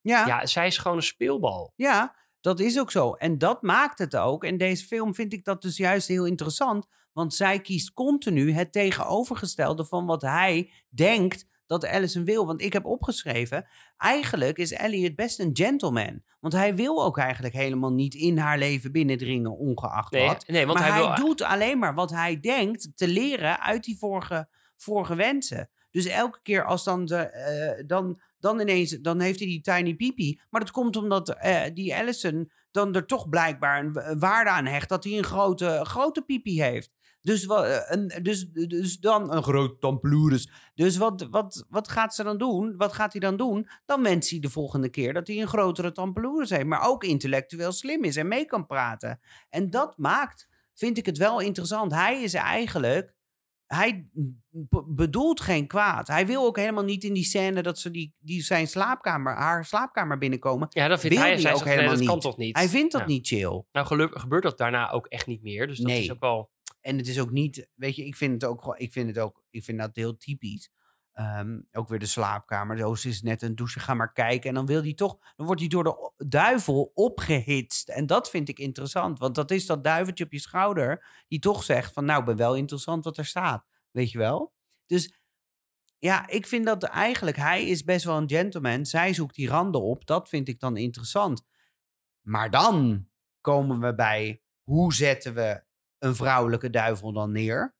[0.00, 0.26] ja.
[0.26, 1.72] ja, zij is gewoon een speelbal.
[2.40, 3.12] dat is ook zo.
[3.14, 4.44] En dat maakt het ook.
[4.44, 6.86] En deze film vind ik dat dus juist heel interessant.
[7.12, 12.46] Want zij kiest continu het tegenovergestelde van wat hij denkt dat Allison wil.
[12.46, 13.66] Want ik heb opgeschreven,
[13.96, 16.22] eigenlijk is Elliot best een gentleman.
[16.40, 20.46] Want hij wil ook eigenlijk helemaal niet in haar leven binnendringen, ongeacht Nee, wat.
[20.46, 23.84] nee want maar hij, hij, wil, doet alleen maar wat hij denkt te leren uit
[23.84, 25.70] die vorige, vorige wensen.
[25.90, 29.94] Dus elke keer als dan, de, eh, dan, dan ineens, dan heeft hij die tiny
[29.94, 30.40] pipi.
[30.50, 34.66] Maar dat komt omdat eh, die Allison dan er toch blijkbaar een, wa- waarde aan
[34.66, 36.90] hecht dat hij een grote, grote pipi heeft.
[37.22, 40.50] Dus, wa- eh, een, dus, dus dan een groot tamploerus.
[40.74, 42.76] Dus wat, wat, wat gaat ze dan doen?
[42.76, 43.68] Wat gaat hij dan doen?
[43.84, 46.66] Dan wenst hij de volgende keer dat hij een grotere tamploerus heeft.
[46.66, 49.20] Maar ook intellectueel slim is en mee kan praten.
[49.48, 51.92] En dat maakt, vind ik het wel interessant.
[51.92, 53.14] Hij is eigenlijk,
[53.66, 54.08] hij
[54.86, 56.08] bedoelt geen kwaad.
[56.08, 59.64] Hij wil ook helemaal niet in die scène dat ze die, die zijn slaapkamer, haar
[59.64, 60.66] slaapkamer binnenkomen.
[60.70, 62.20] ja, dat vindt wil hij, zij ook nee, helemaal kan niet.
[62.20, 62.56] toch niet?
[62.56, 63.06] Hij vindt dat Ja.
[63.06, 63.64] niet chill.
[63.72, 65.66] Nou, gebeurt dat daarna ook echt niet meer.
[65.66, 66.02] Dus dat Nee.
[66.02, 66.50] is ook wel...
[66.80, 69.44] En het is ook niet, weet je, ik vind het ook, ik vind het ook,
[69.50, 70.70] ik vind dat heel typisch.
[71.12, 72.78] Ehm, ook weer de slaapkamer.
[72.78, 74.48] Zo is net een douche, ga maar kijken.
[74.48, 77.88] En dan wil hij toch, dan wordt hij door de duivel opgehitst.
[77.88, 81.62] En dat vind ik interessant, want dat is dat duiveltje op je schouder die toch
[81.62, 84.52] zegt van, nou, ben wel interessant wat er staat, weet je wel?
[84.86, 85.14] Dus
[85.98, 88.86] ja, ik vind dat eigenlijk, hij is best wel een gentleman.
[88.86, 91.42] Zij zoekt die randen op, dat vind ik dan interessant.
[92.20, 93.06] Maar dan
[93.40, 95.62] komen we bij, hoe zetten we
[96.00, 97.74] een vrouwelijke duivel dan neer?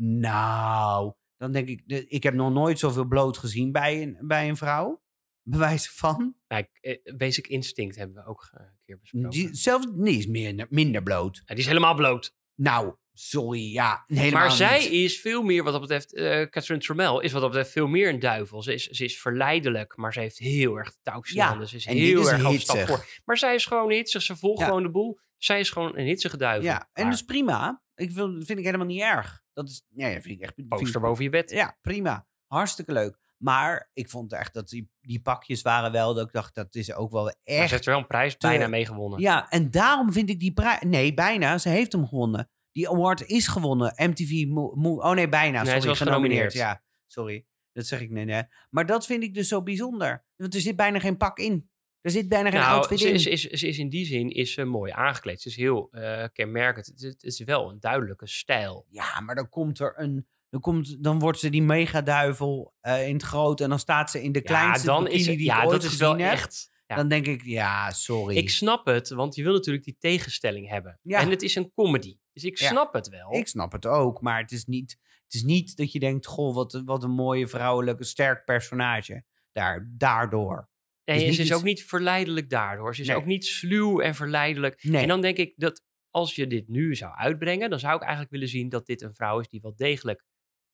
[0.00, 4.56] Nou, dan denk ik, ik heb nog nooit zoveel bloot gezien bij een, bij een
[4.56, 5.02] vrouw.
[5.50, 6.34] Bewijs van.
[6.48, 9.30] Ik- eh, Basic Instinct hebben we ook een keer besproken.
[9.30, 11.36] Die, zelfs die is minder, minder bloot.
[11.36, 12.34] Ja, die is helemaal bloot.
[12.54, 14.90] Nou, sorry, ja, helemaal maar zij niet.
[14.90, 18.08] is veel meer, wat dat betreft, eh Catherine Trammell is wat dat betreft veel meer
[18.08, 18.62] een duivel.
[18.62, 21.68] Ze is, ze is verleidelijk, maar ze heeft heel erg touwtjes Ja, handen.
[21.68, 23.20] Ze is heel is erg op stap voor.
[23.24, 24.66] Maar zij is gewoon hitsig, ze volgt Ja.
[24.66, 25.18] gewoon de boel.
[25.44, 26.64] Zij is gewoon een hitsige duivel.
[26.64, 27.82] Ja, en Maar dus prima.
[27.94, 29.42] Ik wil, vind ik helemaal niet erg.
[29.52, 30.52] Dat is, ja, vind ik echt...
[30.54, 31.50] vind ik- boven je bed.
[31.50, 32.26] Ja, prima.
[32.46, 33.18] Hartstikke leuk.
[33.36, 36.92] Maar ik vond echt dat die, die pakjes waren wel, dat ik dacht, dat is
[36.92, 39.20] ook wel Maar ze echt heeft er wel een prijs bijna mee gewonnen.
[39.20, 40.80] Ja, en daarom vind ik die prijs...
[40.80, 41.58] Nee, bijna.
[41.58, 42.50] Ze heeft hem gewonnen.
[42.72, 43.92] Die award is gewonnen.
[43.96, 44.44] MTV...
[44.48, 45.56] Mo- Mo- oh nee, bijna.
[45.56, 46.52] Nee, Sorry, ze was genomineerd.
[46.52, 47.46] Ja, sorry.
[47.72, 48.28] Dat zeg ik net.
[48.28, 48.40] hè.
[48.70, 50.24] Maar dat vind ik dus zo bijzonder.
[50.36, 51.70] Want er zit bijna geen pak in.
[52.02, 53.14] Er zit bijna geen Nou, outfit ze in.
[53.14, 55.40] is, is, ze is in die zin is ze mooi aangekleed.
[55.40, 56.86] Ze is heel eh, kenmerkend.
[56.86, 58.86] Het, is- het is wel een duidelijke stijl.
[58.88, 60.26] Ja, maar dan komt er een...
[60.50, 63.60] Dan, komt, dan wordt ze die megaduivel eh in het groot.
[63.60, 65.82] En dan staat ze in de kleinste ja, dan bikini is het, die ja, ooit
[65.82, 66.70] dat is wel echt.
[66.86, 66.96] ja.
[66.96, 68.36] Dan denk ik, ja, sorry.
[68.36, 70.98] Ik snap het, want je wil natuurlijk die tegenstelling hebben.
[71.02, 71.20] Ja.
[71.20, 72.16] En het is een comedy.
[72.32, 73.32] Dus ik snap het wel.
[73.34, 76.54] Ik snap het ook, maar het is niet, het is niet dat je denkt: Goh,
[76.54, 79.24] wat, wat een mooie vrouwelijke, sterk personage.
[79.52, 80.68] Daar, daardoor.
[81.04, 82.94] Nee, en ze is iets- ook niet verleidelijk daardoor.
[82.94, 83.16] Ze is Nee.
[83.16, 84.82] ook niet sluw en verleidelijk.
[84.82, 85.02] Nee.
[85.02, 88.30] En dan denk ik dat als je dit nu zou uitbrengen, dan zou ik eigenlijk
[88.32, 90.24] willen zien dat dit een vrouw is die wel degelijk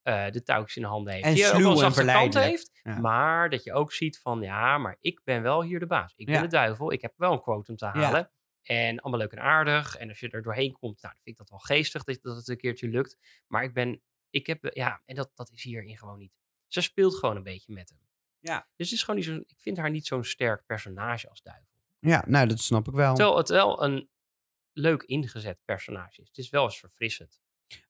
[0.02, 1.24] eh, de touwtjes in de handen heeft.
[1.26, 2.46] En die ook sluw een en kant verleidelijk.
[2.50, 2.70] heeft.
[2.82, 2.98] Ja.
[3.00, 6.12] Maar dat je ook ziet van, ja, maar ik ben wel hier de baas.
[6.16, 6.40] Ik ben Ja.
[6.40, 6.92] de duivel.
[6.92, 8.30] Ik heb wel een quotum te halen.
[8.62, 9.96] En allemaal leuk en aardig.
[9.96, 12.36] En als je er doorheen komt, nou, dan vind ik dat wel geestig dat, dat
[12.36, 13.16] het een keertje lukt.
[13.46, 16.32] Maar ik ben, ik heb, ja, en dat, dat is hierin gewoon niet.
[16.66, 17.98] Ze speelt gewoon een beetje met hem.
[18.40, 18.68] Ja.
[18.76, 21.66] Dus het is gewoon niet zo, ik vind haar niet zo'n sterk personage als duivel.
[22.00, 23.14] Ja, nou, dat snap ik wel.
[23.14, 24.08] Terwijl het wel een
[24.72, 26.28] leuk ingezet personage is.
[26.28, 27.38] Het is wel eens verfrissend.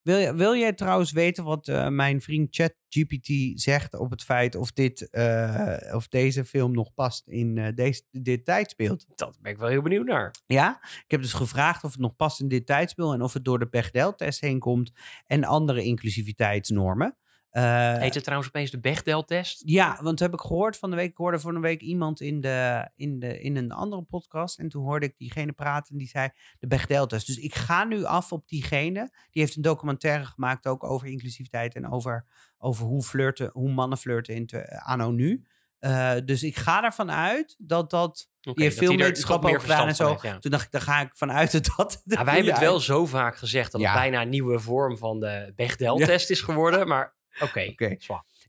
[0.01, 4.71] Wil, wil jij trouwens weten wat eh, mijn vriend ChatGPT zegt op het feit of,
[4.71, 9.05] dit, eh, of deze film nog past in eh, deze, dit tijdsbeeld?
[9.15, 10.35] Dat ben ik wel heel benieuwd naar.
[10.45, 13.45] Ja, ik heb dus gevraagd of het nog past in dit tijdsbeeld en of het
[13.45, 14.91] door de Bechdel-test heen komt
[15.25, 17.17] en andere inclusiviteitsnormen.
[17.49, 19.61] Eh, Heet het trouwens opeens de Bechdel-test?
[19.65, 21.09] Ja, want heb ik gehoord van de week.
[21.09, 24.59] Ik hoorde van de week iemand in, de, in, de, in een andere podcast.
[24.59, 25.91] En toen hoorde ik diegene praten.
[25.91, 26.29] En die zei
[26.59, 27.27] de Bechdel-test.
[27.27, 29.09] Dus ik ga nu af op diegene.
[29.31, 31.75] Die heeft een documentaire gemaakt ook over inclusiviteit.
[31.75, 32.25] En over,
[32.57, 35.43] over hoe, flirten, hoe mannen flirten in te, anno nu.
[35.79, 38.27] Eh, dus ik ga ervan uit dat dat...
[38.41, 40.09] Heeft dat veel wetenschap ook gedaan en zo.
[40.09, 40.37] heeft, ja.
[40.39, 43.37] Toen dacht ik, daar ga ik vanuit dat Ja, wij hebben het wel zo vaak
[43.37, 43.91] gezegd dat Ja.
[43.91, 46.87] het bijna een nieuwe vorm van de Bechdel-test is geworden.
[46.87, 47.75] Maar oké.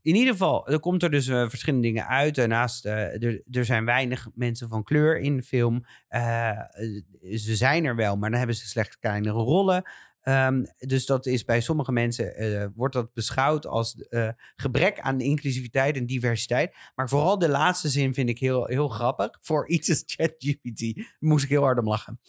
[0.01, 2.35] In ieder geval, er komt er dus eh, verschillende dingen uit.
[2.35, 5.85] Daarnaast, eh, er, er zijn weinig mensen van kleur in de film.
[6.07, 6.59] Eh,
[7.35, 9.83] ze zijn er wel, maar dan hebben ze slechts kleinere rollen.
[10.21, 13.95] Ehm, dus dat is bij sommige mensen, wordt dat beschouwd als
[14.55, 16.75] gebrek aan inclusiviteit en diversiteit.
[16.95, 19.37] Maar vooral de laatste zin vind ik heel, heel grappig.
[19.39, 22.19] Voor iets als ChatGPT moest ik heel hard om lachen.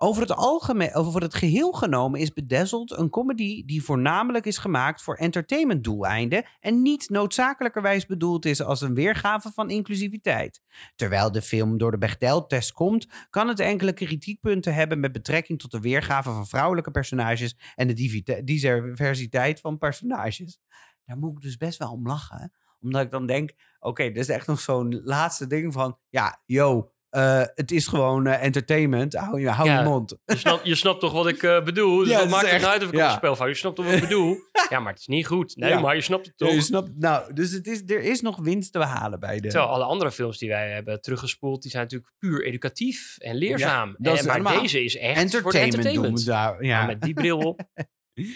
[0.00, 5.02] Over het, algemeen, over het geheel genomen is Bedazzled een comedy die voornamelijk is gemaakt
[5.02, 10.62] voor entertainmentdoeleinden en niet noodzakelijkerwijs bedoeld is als een weergave van inclusiviteit.
[10.94, 15.70] Terwijl de film door de Bechdel-test komt, kan het enkele kritiekpunten hebben met betrekking tot
[15.70, 20.60] de weergave van vrouwelijke personages en de diversiteit van personages.
[21.04, 24.28] Daar moet ik dus best wel om lachen, omdat ik dan denk, oké, dit is
[24.28, 29.40] echt nog zo'n laatste ding van, ja, yo, eh, het is gewoon eh, entertainment, hou
[29.40, 29.78] je, hou Ja.
[29.78, 30.16] je mond.
[30.24, 31.98] Je snapt, je snapt toch wat ik eh, bedoel?
[31.98, 33.06] Dus Ja, het maakt het uit of ik ja.
[33.10, 33.48] een spel fout?
[33.48, 34.36] Je snapt toch wat ik bedoel?
[34.70, 35.56] Ja, maar het is niet goed.
[35.56, 35.80] Nee, Ja.
[35.80, 36.50] maar je snapt het toch?
[36.52, 39.48] Je snapt, nou, dus het is, er is nog winst te behalen bij de...
[39.48, 43.94] Terwijl alle andere films die wij hebben teruggespoeld, die zijn natuurlijk puur educatief en leerzaam.
[43.98, 46.16] dat en, maar allemaal deze is echt voor entertainment, entertainment.
[46.16, 46.64] doen we daar.
[46.64, 46.86] Ja.
[46.86, 47.60] Met die bril op.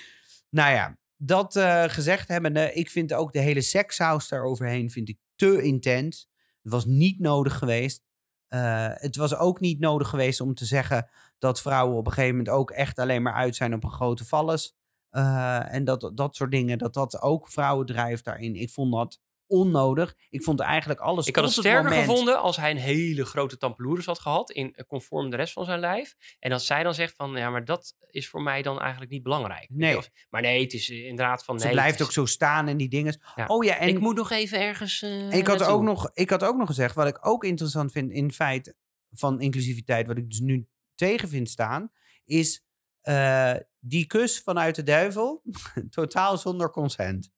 [0.51, 5.63] Nou ja, dat gezegd hebbende, ik vind ook de hele sekssaus daaroverheen vind ik te
[5.63, 6.29] intens.
[6.63, 8.03] Het was niet nodig geweest.
[8.53, 12.37] Eh, het was ook niet nodig geweest om te zeggen dat vrouwen op een gegeven
[12.37, 14.77] moment ook echt alleen maar uit zijn op een grote vallus.
[15.11, 18.55] Eh, en dat, dat soort dingen, dat dat ook vrouwen drijft daarin.
[18.55, 19.21] Ik vond dat
[19.53, 20.15] onnodig.
[20.31, 23.57] Ik vond eigenlijk alles Ik had het sterker moment- gevonden als hij een hele grote
[23.57, 26.15] tampeloeres had gehad, in eh, conform de rest van zijn lijf.
[26.39, 29.23] En dat zij dan zegt van, ja, maar dat is voor mij dan eigenlijk niet
[29.23, 29.67] belangrijk.
[29.71, 29.99] Nee.
[30.31, 31.75] Maar nee, het is eh, inderdaad van, Ze nee.
[31.75, 33.21] blijft ook zo staan en die dingen.
[33.35, 33.47] Ja.
[33.47, 35.77] Oh ja, en Ik moet nog even ergens eh, Ik had, naartoe.
[35.77, 38.75] ook nog, ik had ook nog gezegd, wat ik ook interessant vind in feit
[39.11, 41.91] van inclusiviteit, wat ik dus nu tegen vind staan,
[42.25, 42.65] is
[43.01, 45.43] eh, die kus vanuit de duivel,
[45.91, 47.31] totaal zonder consent.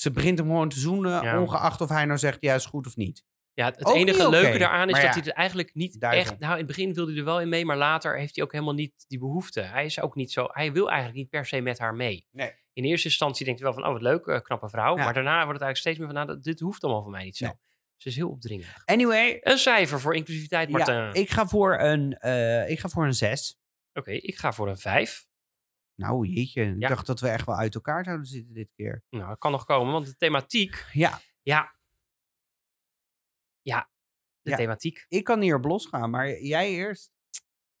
[0.00, 1.40] Ze begint hem gewoon te zoenen, Ja.
[1.40, 3.24] ongeacht of hij nou zegt ja is goed of niet.
[3.52, 6.38] Ja, het Ook enige leuke daaraan is Maar dat ja, hij er eigenlijk niet echt...
[6.38, 8.52] Nou, in het begin wilde hij er wel in mee, maar later heeft hij ook
[8.52, 9.60] helemaal niet die behoefte.
[9.60, 10.46] Hij is ook niet zo...
[10.50, 12.26] Hij wil eigenlijk niet per se met haar mee.
[12.30, 12.52] Nee.
[12.72, 14.96] In eerste instantie denkt hij wel van, oh wat leuk, eh, knappe vrouw.
[14.96, 15.04] Ja.
[15.04, 17.36] Maar daarna wordt het eigenlijk steeds meer van, nou, dit hoeft allemaal voor mij niet
[17.36, 17.44] zo.
[17.44, 17.54] Nee.
[17.96, 18.82] Ze is heel opdringerig.
[18.84, 21.04] Anyway, Een cijfer voor inclusiviteit, Martijn.
[21.04, 23.58] ja, ik, ga voor een, eh, ik ga voor een zes.
[23.92, 25.26] Oké, ik ga voor een 5.
[26.00, 26.88] Nou jeetje, ik Ja.
[26.88, 29.04] dacht dat we echt wel uit elkaar zouden zitten dit keer.
[29.10, 30.86] Nou, dat kan nog komen, want de thematiek...
[30.92, 31.78] Ja, Ja.
[33.62, 33.90] Ja,
[34.40, 34.56] de Ja.
[34.56, 35.04] thematiek.
[35.08, 37.12] ik kan hier op losgaan, maar jij eerst.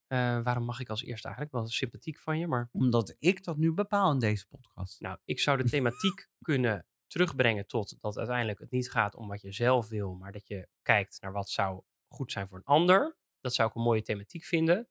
[0.06, 1.56] Eh, waarom mag ik als eerste eigenlijk?
[1.56, 2.68] Wel sympathiek van je, maar...
[2.72, 5.00] Omdat ik dat nu bepaal in deze podcast.
[5.00, 9.40] Nou, ik zou de thematiek kunnen terugbrengen tot dat uiteindelijk het niet gaat om wat
[9.40, 13.16] je zelf wil, maar dat je kijkt naar wat zou goed zijn voor een ander.
[13.40, 14.88] Dat zou ik een mooie thematiek vinden.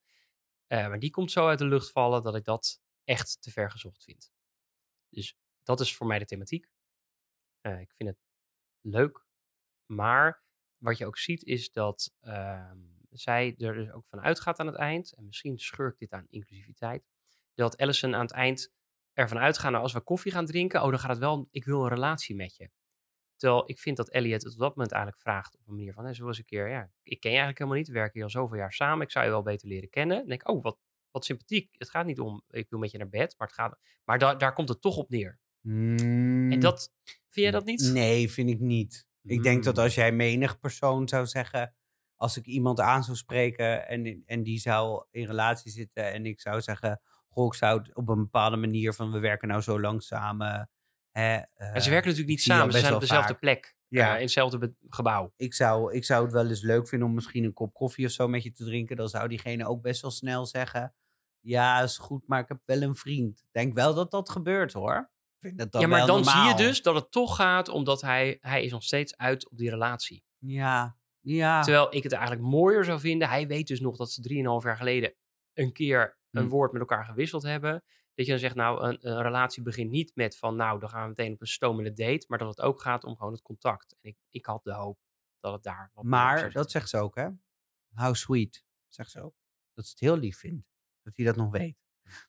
[0.68, 3.72] Eh, maar die komt zo uit de lucht vallen dat ik dat echt te ver
[3.72, 4.32] gezocht vind.
[5.10, 6.70] Dus dat is voor mij de thematiek.
[7.62, 8.20] Eh, ik vind het
[8.82, 9.26] leuk.
[9.86, 10.44] Maar
[10.78, 12.78] wat je ook ziet is dat ehm,
[13.10, 15.14] zij er dus ook van uitgaat aan het eind.
[15.14, 17.08] En misschien schurkt dit aan inclusiviteit.
[17.54, 18.72] Dat Allison aan het eind
[19.14, 21.84] ervan uitgaan, nou, als we koffie gaan drinken, oh, dan gaat het wel, ik wil
[21.84, 22.70] een relatie met je.
[23.36, 26.06] Terwijl ik vind dat Elliot het op dat moment eigenlijk vraagt op een manier van,
[26.06, 28.24] hè, zo eens een keer, ja, ik ken je eigenlijk helemaal niet, we werken hier
[28.24, 30.18] al zoveel jaar samen, ik zou je wel beter leren kennen.
[30.18, 30.78] Dan denk ik, oh, wat,
[31.12, 31.76] wat sympathiek.
[31.78, 34.36] Het gaat niet om, ik wil met je naar bed, maar, het gaat, maar da-
[34.36, 35.40] daar komt het toch op neer.
[35.64, 35.72] En
[36.48, 36.60] Mm.
[36.60, 37.82] dat, vind jij dat niet?
[37.94, 39.08] Nee, vind ik niet.
[39.24, 39.84] Ik denk dat Mm.
[39.84, 41.76] als jij menig persoon zou zeggen,
[42.16, 46.42] als ik iemand aan zou spreken en, en die zou in relatie zitten en ik
[46.42, 49.80] zou zeggen, goh, ik zou het op een bepaalde manier van we werken nou zo
[49.80, 50.70] lang samen.
[51.12, 53.40] Hè, Maar ze eh, werken natuurlijk niet samen, ze zijn op dezelfde vaak.
[53.40, 54.06] plek, Ja.
[54.06, 54.16] ja.
[54.16, 55.34] in hetzelfde gebouw.
[55.36, 58.12] ik, zou, ik zou het wel eens leuk vinden om misschien een kop koffie of
[58.12, 58.96] zo met je te drinken.
[58.96, 60.94] Dan zou diegene ook best wel snel zeggen,
[61.40, 63.40] ja, is goed, maar ik heb wel een vriend.
[63.40, 64.98] Ik denk wel dat dat gebeurt hoor.
[65.36, 68.02] Ik vind dat dan ja, maar dan zie je dus dat het toch gaat omdat
[68.02, 70.24] hij, hij is nog steeds uit op die relatie.
[70.38, 71.62] Ja, ja.
[71.62, 73.30] Terwijl ik het eigenlijk mooier zou vinden.
[73.30, 74.22] Hij weet dus nog dat ze
[74.62, 75.16] 3,5 jaar geleden
[75.54, 76.50] een keer een Hm.
[76.50, 77.84] woord met elkaar gewisseld hebben.
[78.20, 81.02] Dat je dan zegt, nou, een, een relatie begint niet met van, nou, dan gaan
[81.02, 82.26] we meteen op een stomende date.
[82.28, 83.92] Maar dat het ook gaat om gewoon het contact.
[84.02, 85.00] En ik, ik had de hoop
[85.40, 87.28] dat het daar Maar dat zegt ze ook, hè?
[87.94, 89.36] How sweet, zegt ze ook.
[89.74, 90.68] Dat ze het heel lief vindt.
[91.04, 91.78] Dat hij dat nog weet.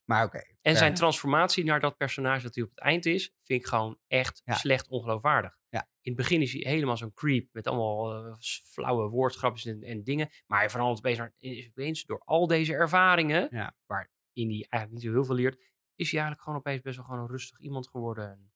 [0.05, 0.39] Maar oké.
[0.39, 3.67] En fair zijn transformatie naar dat personage dat hij op het eind is, vind ik
[3.67, 4.55] gewoon echt Ja.
[4.55, 5.59] slecht ongeloofwaardig.
[5.69, 5.81] Ja.
[6.01, 10.05] In het begin is hij helemaal zo'n creep met allemaal eh, flauwe woordgrapjes en, en
[10.05, 10.29] dingen.
[10.47, 13.77] Maar hij verandert opeens, naar- is opeens door al deze ervaringen, Ja.
[13.87, 15.63] waarin hij eigenlijk niet zo heel veel leert,
[16.01, 18.31] is hij eigenlijk gewoon opeens best wel gewoon een rustig iemand geworden.
[18.31, 18.53] En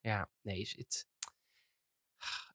[0.00, 1.08] ja, nee, is het.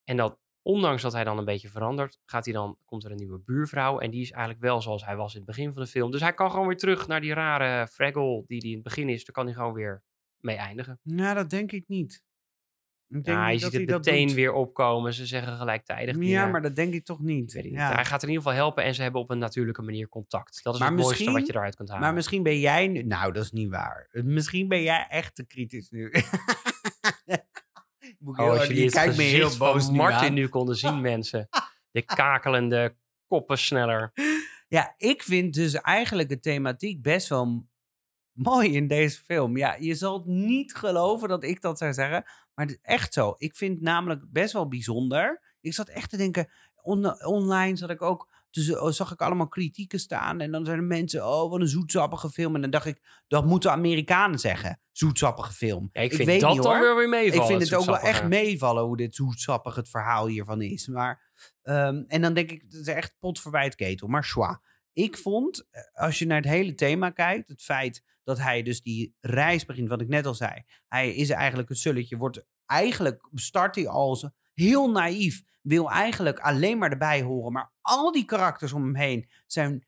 [0.03, 3.17] En dat ondanks dat hij dan een beetje verandert, gaat hij dan, komt er een
[3.17, 3.99] nieuwe buurvrouw.
[3.99, 6.11] En die is eigenlijk wel zoals hij was in het begin van de film.
[6.11, 9.09] Dus hij kan gewoon weer terug naar die rare Fraggle die hij in het begin
[9.09, 9.25] is.
[9.25, 10.03] Daar kan hij gewoon weer
[10.37, 10.99] mee eindigen.
[11.03, 12.23] Nou, dat denk ik niet.
[13.09, 14.35] Ik denk je ziet het meteen doet.
[14.35, 15.13] weer opkomen.
[15.13, 16.15] Ze zeggen gelijktijdig.
[16.19, 17.53] Ja, maar dat denk ik toch niet.
[17.53, 17.65] Ik.
[17.65, 17.93] Ja.
[17.93, 20.63] Hij gaat er in ieder geval helpen en ze hebben op een natuurlijke manier contact.
[20.63, 22.03] Dat is Maar het mooiste wat je eruit kunt halen.
[22.03, 23.03] Maar misschien ben jij nu...
[23.03, 24.09] Nou, dat is niet waar.
[24.11, 26.11] Misschien ben jij echt te kritisch nu.
[28.25, 30.33] Oh, als jullie je het kijkt me heel van boos nu Martin aan.
[30.33, 31.49] nu konden zien, mensen.
[31.91, 32.95] De kakelende
[33.27, 34.11] koppen sneller.
[34.67, 37.67] Ja, ik vind dus eigenlijk de thematiek best wel
[38.31, 39.57] mooi in deze film.
[39.57, 42.23] Ja, je zal het niet geloven dat ik dat zou zeggen.
[42.59, 43.35] Maar het is echt zo.
[43.37, 45.41] Ik vind het namelijk best wel bijzonder.
[45.61, 46.49] Ik zat echt te denken,
[46.81, 48.29] on- online zat ik ook...
[48.49, 50.39] Dus oh, zag ik allemaal kritieken staan.
[50.39, 52.55] En dan zijn er mensen, oh, wat een zoetsappige film.
[52.55, 54.79] En dan dacht ik, dat moeten Amerikanen zeggen.
[54.91, 55.89] Zoetsappige film.
[55.91, 57.41] Ja, ik vind weet dat niet, dan weer weer meevallen.
[57.41, 60.87] Ik vind het ook wel echt meevallen hoe dit zoetsappig het verhaal hiervan is.
[60.87, 61.31] Maar,
[61.61, 64.07] ehm, en dan denk ik, het is echt pot verwijt ketel.
[64.07, 64.61] Maar schwa.
[64.99, 68.81] Ik vond, eh, als je naar het hele thema kijkt, het feit dat hij dus
[68.81, 70.63] die reis begint, wat ik net al zei.
[70.87, 76.77] Hij is eigenlijk een sulletje, wordt eigenlijk, start hij als heel naïef, wil eigenlijk alleen
[76.77, 77.51] maar erbij horen.
[77.51, 79.87] Maar al die karakters om hem heen zijn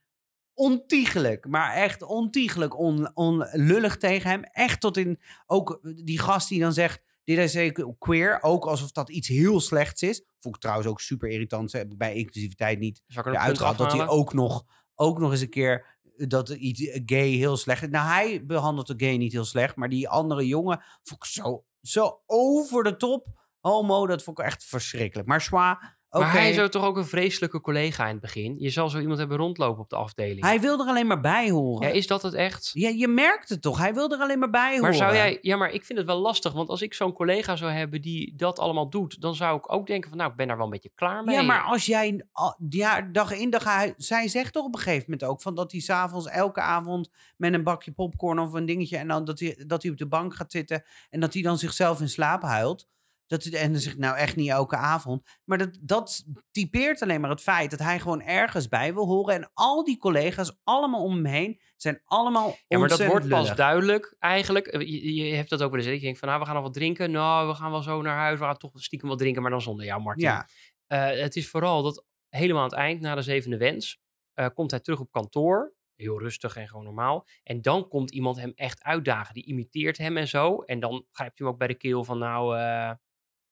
[0.54, 4.44] ontiegelijk, maar echt ontiegelijk on, onlullig tegen hem.
[4.44, 8.92] Echt tot in, ook die gast die dan zegt, dit is zeker queer, ook alsof
[8.92, 10.24] dat iets heel slechts is.
[10.40, 13.40] Vond ik trouwens ook super irritant, heb ik bij inclusiviteit niet Zal ik er een
[13.40, 13.78] eruit punt gehaald.
[13.78, 14.66] Dat hij ook nog,
[14.96, 17.90] ook nog eens een keer dat iets gay heel slecht.
[17.90, 21.66] Nou, hij behandelt de gay niet heel slecht, maar die andere jongen vond ik zo,
[21.82, 23.28] zo over de top.
[23.60, 25.28] Homo, dat vond ik echt verschrikkelijk.
[25.28, 28.56] Maar Schwa, Maar hij is toch ook een vreselijke collega in het begin.
[28.60, 30.46] Je zal zo iemand hebben rondlopen op de afdeling.
[30.46, 31.88] Hij wil er alleen maar bij horen.
[31.88, 32.70] Ja, is dat het echt?
[32.74, 33.78] Ja, je merkt het toch?
[33.78, 34.82] Hij wil er alleen maar bij horen.
[34.82, 35.38] Maar zou jij...
[35.42, 36.54] Ja, maar ik vind het wel lastig.
[36.54, 39.22] Want als ik zo'n collega zou hebben die dat allemaal doet...
[39.22, 40.18] dan zou ik ook denken van...
[40.18, 41.36] nou, ik ben daar wel een beetje klaar mee.
[41.36, 42.26] Ja, maar als jij...
[42.70, 43.94] Ja, dag in dag uit...
[43.98, 45.42] Zij zegt toch op een gegeven moment ook...
[45.42, 48.98] Van dat hij s'avonds elke avond met een bakje popcorn of een dingetje...
[48.98, 50.84] en dan dat hij, dat hij op de bank gaat zitten...
[51.10, 52.90] en dat hij dan zichzelf in slaap huilt.
[53.32, 55.24] Dat, en dan nou echt niet elke avond.
[55.44, 57.70] Maar dat, dat typeert alleen maar het feit...
[57.72, 59.36] dat hij gewoon ergens bij wil horen.
[59.36, 61.62] En al die collega's allemaal om hem heen...
[61.76, 63.56] zijn allemaal Ja, maar dat wordt pas lullig.
[63.58, 64.68] duidelijk eigenlijk.
[64.68, 65.88] Eh, Je, je hebt dat ook wel eens.
[65.88, 65.94] hè.
[65.96, 67.12] Ik denk van, nou, we gaan nog wat drinken.
[67.12, 68.40] Nou, we gaan wel zo naar huis.
[68.40, 70.24] We gaan toch stiekem wat drinken, maar dan zonder jou, Martin.
[70.24, 70.48] Ja,
[70.88, 74.00] Eh, het is vooral dat helemaal aan het eind, na de zevende wens,
[74.34, 75.74] eh, komt hij terug op kantoor.
[75.96, 77.28] Heel rustig en gewoon normaal.
[77.44, 79.34] En dan komt iemand hem echt uitdagen.
[79.34, 80.62] Die imiteert hem en zo.
[80.62, 82.92] En dan grijpt hij hem ook bij de keel van, nou, eh,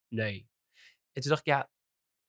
[0.10, 0.48] nee.
[1.12, 1.70] En toen dacht ik, ja,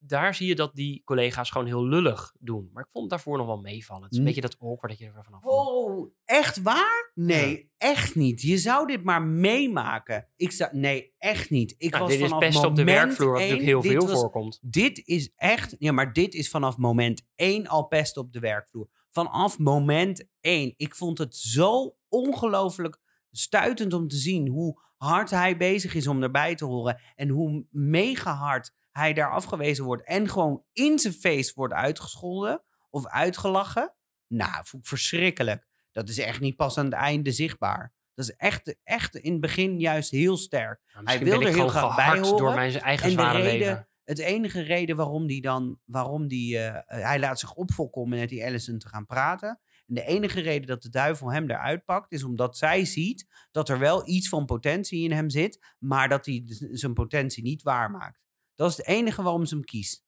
[0.03, 2.69] daar zie je dat die collega's gewoon heel lullig doen.
[2.73, 4.03] Maar ik vond het daarvoor nog wel meevallen.
[4.03, 5.43] Het is een beetje dat awkward dat je er vanaf.
[5.43, 7.11] Oh, echt waar?
[7.13, 8.41] Nee, echt niet.
[8.41, 10.27] Je zou dit maar meemaken.
[10.35, 11.75] Ik zou, nee, echt niet.
[11.77, 14.07] Ik Nou, was dit is vanaf best op de werkvloer, wat natuurlijk heel dit veel
[14.07, 14.59] was- voorkomt.
[14.61, 18.89] Dit is echt, ja, maar dit is vanaf moment één al pest op de werkvloer.
[19.09, 20.73] Vanaf moment één.
[20.77, 22.99] Ik vond het zo ongelooflijk
[23.31, 26.99] stuitend om te zien hoe hard hij bezig is om erbij te horen.
[27.15, 30.03] En hoe mega hard hij daar afgewezen wordt.
[30.05, 33.93] En gewoon in zijn face wordt uitgescholden of uitgelachen.
[34.27, 35.67] Nou, vond ik verschrikkelijk.
[35.91, 37.93] Dat is echt niet pas aan het einde zichtbaar.
[38.13, 40.81] Dat is echt, echt in het begin juist heel sterk.
[40.93, 42.55] Nou, misschien wil er heel graag bij gehard door horen.
[42.55, 43.87] mijn eigen En zware reden, leven.
[44.03, 48.29] het enige reden waarom die dan, waarom die, eh, hij laat zich opfokken om met
[48.29, 49.59] die Allison te gaan praten.
[49.91, 53.69] En de enige reden dat de duivel hem eruit pakt, is omdat zij ziet dat
[53.69, 58.21] er wel iets van potentie in hem zit, maar dat hij zijn potentie niet waarmaakt.
[58.55, 60.05] Dat is het enige waarom ze hem kiest.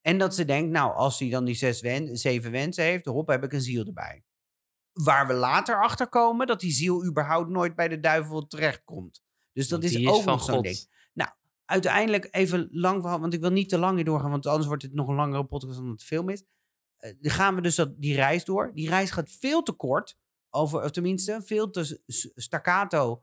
[0.00, 3.28] En dat ze denkt, nou, als hij dan die zes wen zeven wensen heeft, hop,
[3.28, 4.24] heb ik een ziel erbij.
[4.92, 9.22] Waar we later achter komen dat die ziel überhaupt nooit bij de duivel terechtkomt.
[9.52, 10.90] Dus dat is ook van nog zo'n ding
[11.72, 14.82] uiteindelijk even lang verhaal, want ik wil niet te lang hier doorgaan, want anders wordt
[14.82, 16.44] het nog een langere podcast dan het film is.
[17.02, 18.70] Eh, gaan we dus dat, die reis door.
[18.74, 20.16] Die reis gaat veel te kort,
[20.50, 22.02] over, of tenminste veel te
[22.34, 23.22] staccato.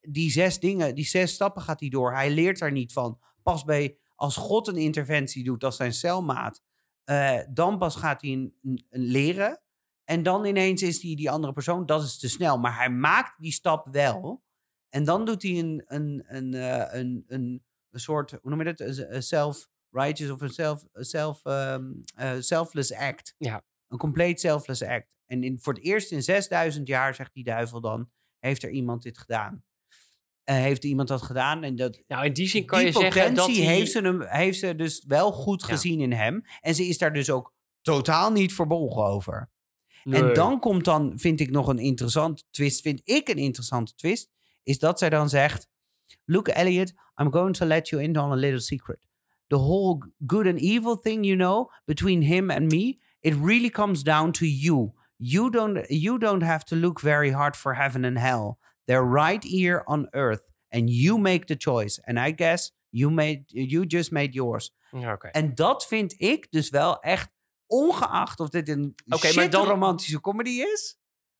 [0.00, 2.14] Die zes dingen, die zes stappen gaat hij door.
[2.14, 3.20] Hij leert daar niet van.
[3.42, 6.62] Pas bij, als God een interventie doet als zijn celmaat,
[7.04, 9.60] eh, dan pas gaat hij een, leren.
[10.04, 11.86] En dan ineens is hij die andere persoon.
[11.86, 12.58] Dat is te snel.
[12.58, 14.42] Maar hij maakt die stap wel.
[14.88, 18.80] En dan doet hij een, een, een, eh, een, een, soort, hoe noem je dat?
[18.80, 21.84] Een- Een self-righteous of een self, een self, ehm,
[22.14, 23.34] eh, selfless act.
[23.38, 23.64] Ja.
[23.88, 25.16] Een compleet selfless act.
[25.26, 29.02] En in, voor het eerst in 6000 jaar, zegt die duivel dan, heeft er iemand
[29.02, 29.64] dit gedaan.
[30.44, 31.62] Eh, heeft iemand dat gedaan?
[31.62, 33.54] En dat, Nou, in die zin kan die je zeggen dat hij...
[33.54, 35.66] heeft, ze hem, heeft ze dus wel goed Ja.
[35.66, 36.42] gezien in hem.
[36.60, 39.50] En ze is daar dus ook totaal niet verbolgen over.
[40.04, 44.30] En dan komt dan, vind ik nog een interessante twist, vind ik een interessante twist,
[44.62, 45.68] is dat zij dan zegt,
[46.24, 49.08] Look Elliot, I'm going to let you in on a little secret.
[49.50, 54.02] The whole good and evil thing, you know, between him and me, it really comes
[54.02, 54.92] down to you.
[55.16, 58.58] You don't you don't have to look very hard for heaven and hell.
[58.86, 62.00] They're right here on earth, and you make the choice.
[62.06, 64.72] And I guess you made you just made yours.
[64.90, 65.28] Ja, Oké.
[65.28, 67.30] En dat vind ik dus wel echt,
[67.66, 70.98] ongeacht of dit een Oké, shit dan- romantische comedy is,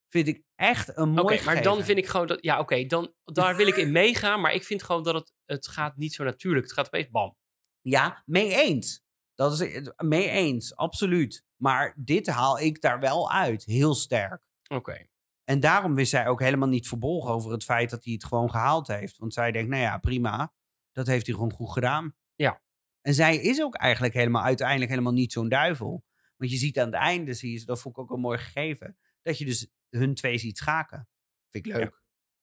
[0.09, 2.39] vind ik echt een Oké, mooi maar dan vind ik gewoon dat...
[2.41, 4.41] Ja, oké, dan daar wil ik in meegaan.
[4.41, 6.67] Maar ik vind gewoon dat het, het gaat niet zo natuurlijk.
[6.67, 7.37] Het gaat opeens bam.
[7.81, 9.03] Ja, mee eens.
[9.35, 11.45] Dat is het- mee eens, absoluut.
[11.57, 14.43] Maar dit haal ik daar wel uit, heel sterk.
[14.69, 15.07] Oké.
[15.45, 18.51] En daarom wist zij ook helemaal niet verbolgen over het feit dat hij het gewoon
[18.51, 19.17] gehaald heeft.
[19.19, 20.53] Want zij denkt, nou ja, prima.
[20.93, 22.15] Dat heeft hij gewoon goed gedaan.
[22.35, 22.63] Ja.
[23.01, 26.05] En zij is ook eigenlijk helemaal uiteindelijk helemaal niet zo'n duivel.
[26.37, 28.99] Want je ziet aan het einde, zie je, dat vond ik ook een mooi gegeven,
[29.23, 31.09] dat je dus hun twee ziet schaken.
[31.51, 31.83] Vind ik leuk.
[31.83, 32.00] Ja,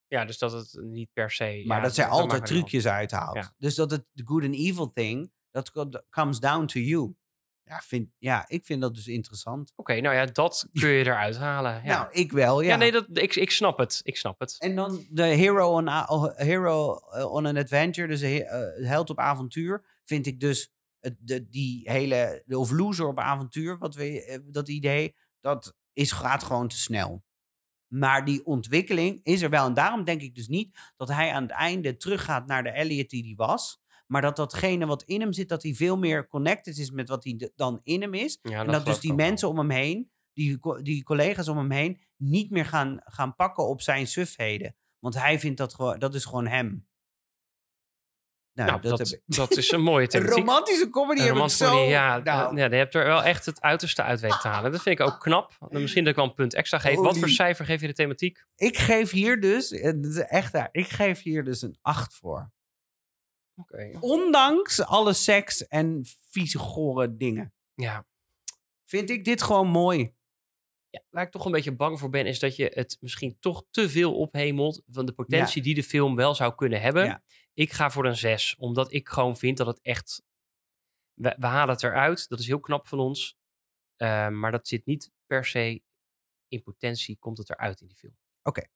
[0.08, 1.62] dus dat het niet per se...
[1.66, 3.34] Maar ja, dat zij altijd trucjes uithaalt.
[3.36, 3.54] Ja.
[3.58, 7.14] Dus dat het the good and evil thing, dat co- comes down to you.
[7.64, 9.72] Ja, vind, ja, ik vind dat dus interessant.
[9.76, 11.72] Oké, nou ja, dat kun je eruit halen.
[11.84, 12.68] Ja, Nou, ik wel, ja.
[12.68, 12.76] ja.
[12.76, 14.00] nee, dat, ik, ik snap het.
[14.02, 14.56] Ik snap het.
[14.58, 18.86] En dan de hero on, a- oh, hero eh, on an adventure, dus de eh,
[18.88, 23.94] held op avontuur, vind ik dus het, de, die hele, of loser op avontuur, wat
[23.94, 27.24] we, eh, dat idee, dat is, gaat gewoon te snel.
[27.88, 29.66] Maar die ontwikkeling is er wel.
[29.66, 33.10] En daarom denk ik dus niet dat hij aan het einde teruggaat naar de Elliot
[33.10, 33.80] die hij was.
[34.06, 37.24] Maar dat datgene wat in hem zit, dat hij veel meer connected is met wat
[37.24, 38.38] hij dan in hem is.
[38.42, 39.26] Ja, en dat dat dus die wel.
[39.26, 43.68] mensen om hem heen, die, die collega's om hem heen, niet meer gaan, gaan pakken
[43.68, 44.76] op zijn sufheden.
[44.98, 46.86] Want hij vindt dat gewoon, dat is gewoon hem.
[48.64, 49.56] Nou, Nou, dat, dat, heb dat, ik.
[49.56, 50.36] is een mooie Een thematiek.
[50.36, 51.70] romantische comedy Een romantische zo...
[51.70, 54.72] comedy, ja, nou, ja, je hebt er wel echt het uiterste uit weten te halen.
[54.72, 55.52] Dat vind ik ook knap.
[55.68, 56.96] Misschien dat ik wel een punt extra geef.
[56.96, 58.44] Wat voor cijfer geef je de thematiek?
[58.56, 62.50] Ik geef hier dus, is echt daar, ik geef hier dus een 8 voor.
[63.56, 63.90] Oké.
[64.00, 67.52] Ondanks alle seks en vieze gore dingen.
[67.74, 68.06] Ja.
[68.84, 70.12] Vind ik dit gewoon mooi.
[70.90, 71.02] ja.
[71.10, 73.88] Waar ik toch een beetje bang voor ben, is dat je het misschien toch te
[73.90, 77.04] veel ophemelt van de potentie die de film wel zou kunnen hebben.
[77.04, 77.22] Ja.
[77.58, 80.22] Ik ga voor een 6, omdat ik gewoon vind dat het echt.
[81.14, 83.38] We, we halen het eruit, dat is heel knap van ons.
[83.96, 85.82] Eh, maar dat zit niet per se
[86.48, 88.16] in potentie, komt het eruit in die film.
[88.42, 88.66] Oké.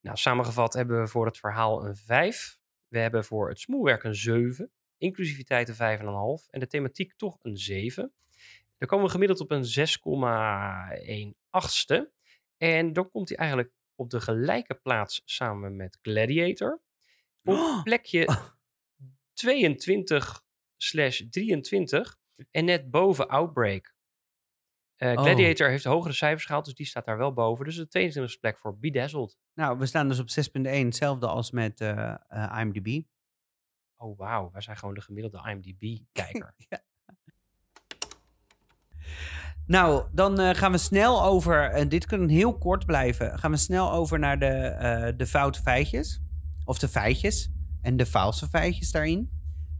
[0.00, 2.58] Nou, samengevat hebben we voor het verhaal een 5.
[2.88, 4.70] We hebben voor het smoelwerk een 7.
[4.98, 6.50] Inclusiviteit een 5,5.
[6.50, 8.12] En de thematiek toch een 7.
[8.78, 9.64] Dan komen we gemiddeld op een
[11.34, 12.12] 6,1 achtste.
[12.56, 16.80] En dan komt hij eigenlijk op de gelijke plaats samen met Gladiator.
[17.44, 17.82] Op Oh.
[17.82, 18.38] plekje
[19.32, 20.44] 22
[20.76, 22.18] slash 23.
[22.50, 23.94] En net boven Outbreak.
[24.96, 25.22] Eh, Oh.
[25.22, 27.64] Gladiator heeft hogere cijfers gehaald, dus die staat daar wel boven.
[27.64, 29.38] Dus de 22e plek voor Bedazzled.
[29.54, 33.02] Nou, we staan dus op 6.1, hetzelfde als met eh, eh, IMDb.
[33.96, 34.50] Oh, wauw.
[34.50, 36.54] Wij zijn gewoon de gemiddelde IMDb-kijker.
[39.66, 43.92] Nou, dan gaan we snel over, en dit kan heel kort blijven, gaan we snel
[43.92, 46.20] over naar de, de foute feitjes.
[46.70, 47.50] Of de feitjes
[47.82, 49.30] en de valse feitjes daarin.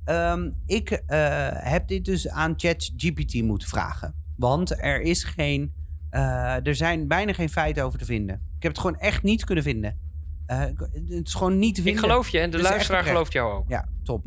[0.05, 4.15] Ehm, ik eh, heb dit dus aan ChatGPT moeten vragen.
[4.37, 5.75] Want er is geen,
[6.11, 8.35] eh, er zijn bijna geen feiten over te vinden.
[8.57, 9.99] Ik heb het gewoon echt niet kunnen vinden.
[10.47, 12.03] Eh, ik- het is gewoon niet te ik vinden.
[12.05, 13.69] geloof je en de luisteraar gelooft jou ook.
[13.69, 14.25] Ja, top.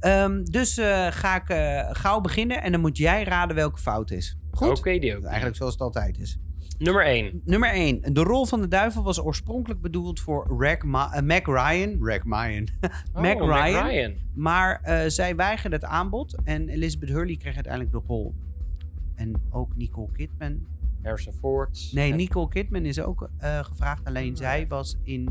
[0.00, 0.74] Ehm, dus
[1.10, 4.36] ga ik gauw beginnen en dan moet jij raden welke fout is.
[4.50, 4.78] Goed?
[4.78, 5.24] Oké, die ook.
[5.24, 6.38] Eigenlijk zoals het altijd is.
[6.78, 7.40] Nummer 1.
[7.44, 8.14] Nummer 1.
[8.14, 11.96] De rol van de duivel was oorspronkelijk bedoeld voor Rag Ma- eh, Mac Ryan.
[12.06, 12.68] Rag Ryan.
[13.14, 13.86] Mac Oh, Mac Ryan.
[13.86, 14.12] Ryan.
[14.34, 18.34] Maar eh, zij weigerde het aanbod en Elizabeth Hurley kreeg uiteindelijk de rol.
[19.14, 20.66] En ook Nicole Kidman.
[21.02, 21.90] Harrison Ford.
[21.92, 24.04] Nee, En- Nicole Kidman is ook eh, gevraagd.
[24.04, 25.28] Alleen zij was in,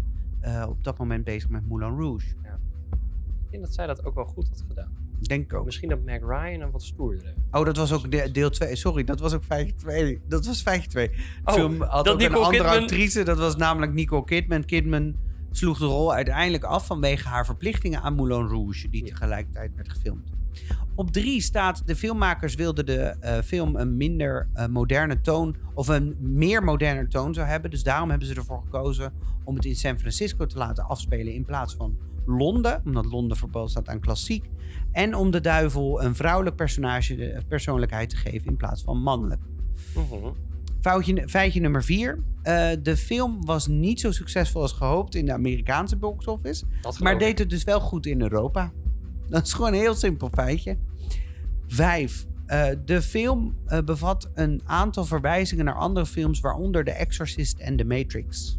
[0.68, 2.28] op dat moment bezig met Moulin Rouge.
[2.28, 4.92] Ik denk dat zij dat ook wel goed had gedaan.
[5.28, 5.66] Denk ik ook.
[5.66, 7.34] Misschien dat Mac Ryan een wat stoerdere.
[7.52, 8.76] Oh, dat was ook de- deel 2.
[8.76, 10.22] Sorry, dat was ook feitje 2.
[10.28, 11.12] Dat was feitje 2.
[11.46, 13.24] Oh, film had dat ook een andere Kidman- actrice.
[13.24, 14.66] Dat was namelijk Nicole Kidman.
[14.66, 15.16] Kidman
[15.52, 19.12] sloeg de rol uiteindelijk af vanwege haar verplichtingen aan Moulin Rouge, die Ja.
[19.12, 20.30] tegelijkertijd werd gefilmd.
[20.96, 25.88] Op drie staat, de filmmakers wilden de eh, film een minder eh, moderne toon, of
[25.88, 27.72] een meer moderne toon zou hebben.
[27.72, 29.14] Dus daarom hebben ze ervoor gekozen
[29.44, 33.70] om het in San Francisco te laten afspelen in plaats van Londen, omdat Londen verboden
[33.70, 34.50] staat aan klassiek.
[34.94, 39.42] En om de duivel een vrouwelijk personage de persoonlijkheid te geven in plaats van mannelijk.
[39.96, 40.32] Mhm.
[40.82, 42.20] Foutje, feitje nummer vier.
[42.42, 46.66] Eh, de film was niet zo succesvol als gehoopt in de Amerikaanse box office.
[47.00, 48.72] Maar deed het dus wel goed in Europa.
[49.28, 50.78] Dat is gewoon een heel simpel feitje.
[51.68, 52.26] Vijf.
[52.46, 57.76] Eh, de film eh, bevat een aantal verwijzingen naar andere films, waaronder The Exorcist en
[57.76, 58.58] The Matrix.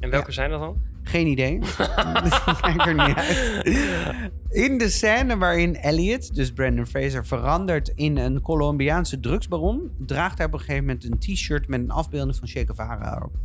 [0.00, 0.80] En welke zijn dat dan?
[1.08, 1.58] Geen idee.
[2.60, 4.30] Kijk er niet uit.
[4.48, 10.46] In de scène waarin Elliot, dus Brandon Fraser, verandert in een Colombiaanse drugsbaron, draagt hij
[10.46, 13.36] op een gegeven moment een t-shirt met een afbeelding van Che Guevara op.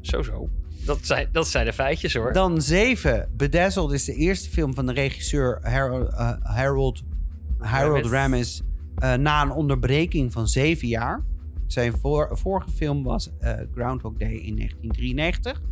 [0.00, 0.48] Zo, zo.
[0.84, 2.32] Dat zijn, dat zijn de feitjes hoor.
[2.32, 3.30] Dan 7.
[3.36, 7.02] Bedazzled is de eerste film van de regisseur Harold, eh, Harold,
[7.58, 8.10] Harold Ramis.
[8.10, 8.62] Ramis
[8.94, 11.24] eh, na een onderbreking van zeven jaar.
[11.66, 15.62] Zijn voor, vorige film was eh, Groundhog Day in 1993.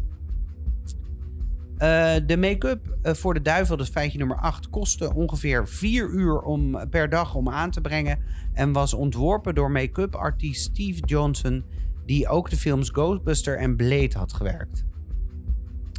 [1.78, 6.40] Eh, de make-up eh, voor de duivel, is feitje nummer 8, kostte ongeveer 4 uur
[6.40, 8.18] om, per dag om aan te brengen.
[8.52, 11.64] En was ontworpen door make-up artiest Steve Johnson,
[12.06, 14.84] die ook de films Ghostbuster en Blade had gewerkt.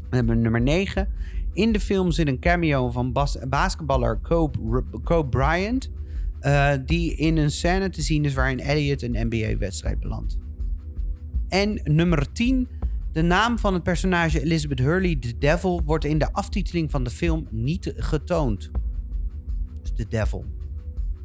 [0.09, 1.07] We hebben nummer 9.
[1.53, 4.19] In de film zit een cameo van bas- basketballer
[5.03, 5.91] Kobe Bryant.
[6.39, 10.37] eh, die in een scène te zien is waarin Elliot een NBA-wedstrijd belandt.
[11.49, 12.67] En nummer 10.
[13.17, 17.09] De naam van het personage Elizabeth Hurley, The Devil, wordt in de aftiteling van de
[17.09, 18.71] film niet getoond.
[19.81, 20.45] Dus The Devil.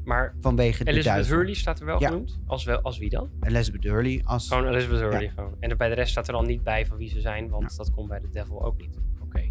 [0.04, 1.36] Maar Vanwege de Elizabeth duivel.
[1.36, 2.08] Hurley staat er wel Ja.
[2.08, 2.38] genoemd.
[2.46, 3.30] Als, wel, als wie dan?
[3.40, 4.48] Elizabeth Hurley als...
[4.48, 5.28] Gewoon Elizabeth Hurley.
[5.28, 5.54] Gewoon.
[5.60, 7.76] En bij de rest staat er dan niet bij van wie ze zijn, want Ja.
[7.76, 8.98] dat komt bij de Devil ook niet.
[9.22, 9.50] Oké.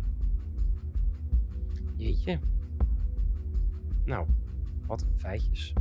[1.95, 2.39] Jeetje.
[4.05, 4.25] Nou,
[4.87, 5.73] wat feitjes.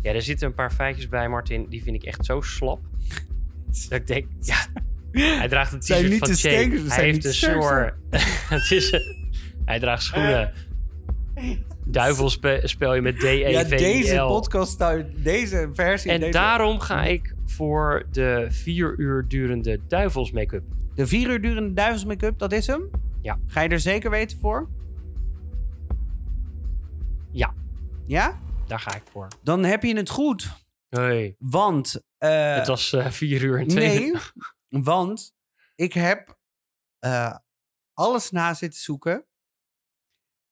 [0.00, 1.66] Ja, er zitten een paar feitjes bij, Martin.
[1.68, 2.80] Die vind ik echt zo slap.
[3.88, 4.66] dat ik denk, ja,
[5.12, 7.92] hij draagt een t-shirt van ze Hij heeft een.
[8.54, 9.16] Het is een-
[9.64, 10.52] hij draagt schoenen.
[11.86, 13.50] Duivel spe- spel je met E D-E-V-I-L.
[13.50, 14.84] ja, deze podcast,
[15.16, 16.10] deze versie...
[16.10, 20.62] En deze- daarom ga ik voor de vier uur durende duivels make-up.
[20.94, 22.90] De vier uur durende duivels make-up, dat is hem?
[23.22, 23.38] Ja.
[23.46, 24.68] Ga je er zeker weten voor?
[27.32, 27.54] Ja.
[28.06, 28.38] Ja?
[28.66, 29.26] Daar ga ik voor.
[29.42, 30.48] Dan heb je het goed.
[30.88, 31.34] Hey.
[31.38, 32.00] Want...
[32.18, 34.12] eh, het was eh, vier uur en twee Nee,
[34.68, 35.34] want
[35.74, 36.38] ik heb
[36.98, 37.36] eh,
[37.92, 39.26] alles na zitten zoeken.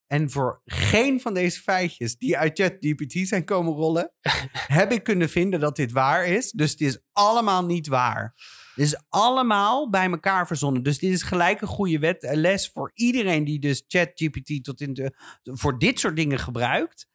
[0.07, 4.13] En voor geen van deze feitjes die uit ChatGPT zijn komen rollen,
[4.79, 6.51] heb ik kunnen vinden dat dit waar is.
[6.51, 8.35] Dus het is allemaal niet waar.
[8.75, 10.83] Dit is allemaal bij elkaar verzonnen.
[10.83, 14.81] Dus dit is gelijk een goede wet, een les voor iedereen die dus ChatGPT tot
[14.81, 15.13] in de,
[15.43, 17.09] voor dit soort dingen gebruikt.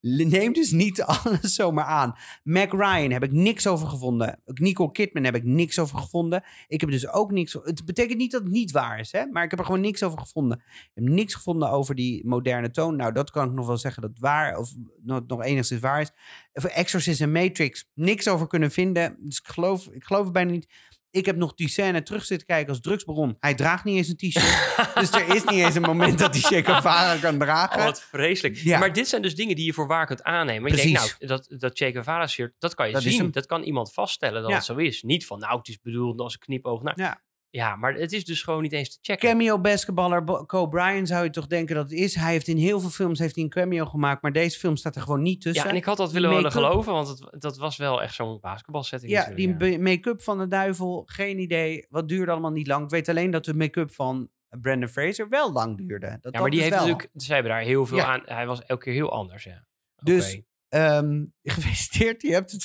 [0.00, 2.14] Neem dus niet alles zomaar aan.
[2.42, 4.40] Mac Ryan heb ik niks over gevonden.
[4.44, 6.44] Nicole Kidman heb ik niks over gevonden.
[6.66, 7.52] Ik heb dus ook niks.
[7.52, 9.26] Het betekent niet dat het niet waar is, hè?
[9.26, 10.62] maar ik heb er gewoon niks over gevonden.
[10.68, 12.96] Ik heb niks gevonden over die moderne toon.
[12.96, 16.10] Nou, dat kan ik nog wel zeggen dat waar of nog, nog enigszins waar is.
[16.52, 19.16] Voor Exorcist en Matrix niks over kunnen vinden.
[19.20, 20.68] Dus ik geloof, ik geloof bijna niet.
[21.10, 23.36] Ik heb nog die scène terug zitten kijken als drugsbaron.
[23.40, 24.94] Hij draagt niet eens een t-shirt.
[24.94, 27.78] dus er is niet eens een moment dat hij Che Guevara kan dragen.
[27.78, 28.56] Oh, wat vreselijk.
[28.56, 28.78] Ja.
[28.78, 30.70] Maar dit zijn dus dingen die je voor waar kunt aannemen.
[30.70, 31.16] Je denkt, Precies.
[31.18, 33.30] nou, dat, dat Che Guevara shirt, dat kan je Dat zien.
[33.30, 34.56] Dat kan iemand vaststellen dat Ja.
[34.56, 35.02] het zo is.
[35.02, 36.82] Niet van, nou, het is bedoeld als een knipoog.
[36.94, 37.20] Ja.
[37.50, 39.28] Ja, maar het is dus gewoon niet eens te checken.
[39.28, 42.14] Cameo basketballer Kobe Bryant zou je toch denken dat het is.
[42.14, 44.96] Hij heeft in heel veel films heeft hij een cameo gemaakt, maar deze film staat
[44.96, 45.64] er gewoon niet tussen.
[45.64, 48.40] ja, en ik had dat willen willen geloven, want het, dat was wel echt zo'n
[48.40, 49.12] basketbalsetting.
[49.12, 51.86] Ja, die make-up van de duivel, geen idee.
[51.88, 52.84] Wat duurde allemaal niet lang.
[52.84, 56.18] Ik weet alleen dat de make-up van Brandon Fraser wel lang duurde.
[56.20, 56.88] Dat Ja, maar die dus heeft wel.
[56.88, 58.04] natuurlijk, ze hebben daar heel veel Ja.
[58.04, 58.22] aan.
[58.24, 59.66] Hij was elke keer heel anders, ja.
[60.02, 60.40] Dus-.
[60.68, 62.64] Ehm, gefeliciteerd, je hebt het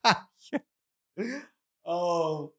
[0.00, 0.64] vaatje.
[1.82, 2.56] Oh.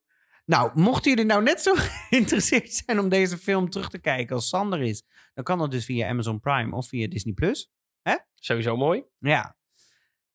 [0.49, 1.73] Nou, mochten jullie nou net zo
[2.09, 5.85] geïnteresseerd zijn om deze film terug te kijken als Sander is, dan kan dat dus
[5.85, 7.71] via Amazon Prime of via Disney Plus.
[8.35, 9.03] Sowieso mooi.
[9.19, 9.57] Ja.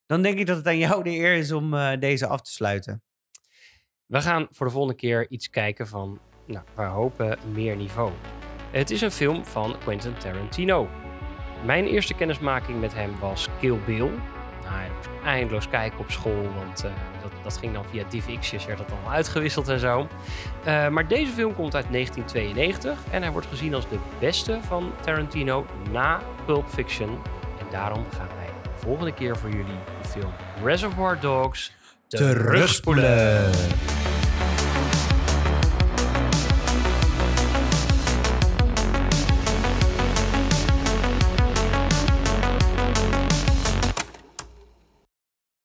[0.07, 2.51] Dan denk ik dat het aan jou de eer is om eh, deze af te
[2.51, 3.03] sluiten.
[4.07, 8.13] We gaan voor de volgende keer iets kijken van, nou, we hopen meer niveau.
[8.71, 10.89] Het is een film van Quentin Tarantino.
[11.65, 14.11] Mijn eerste kennismaking met hem was Kill Bill.
[14.75, 14.91] Nou,
[15.25, 16.91] eindeloos kijken op school, want eh,
[17.23, 20.09] dat, dat ging dan via DivX'jes, werd dat allemaal uitgewisseld en zo.
[20.65, 24.93] Eh, maar deze film komt uit 1992 en hij wordt gezien als de beste van
[25.01, 27.09] Tarantino na Pulp Fiction.
[27.59, 30.33] En daarom gaan wij de volgende keer voor jullie de film
[30.65, 31.73] Reservoir Dogs
[32.09, 33.51] terugspoelen.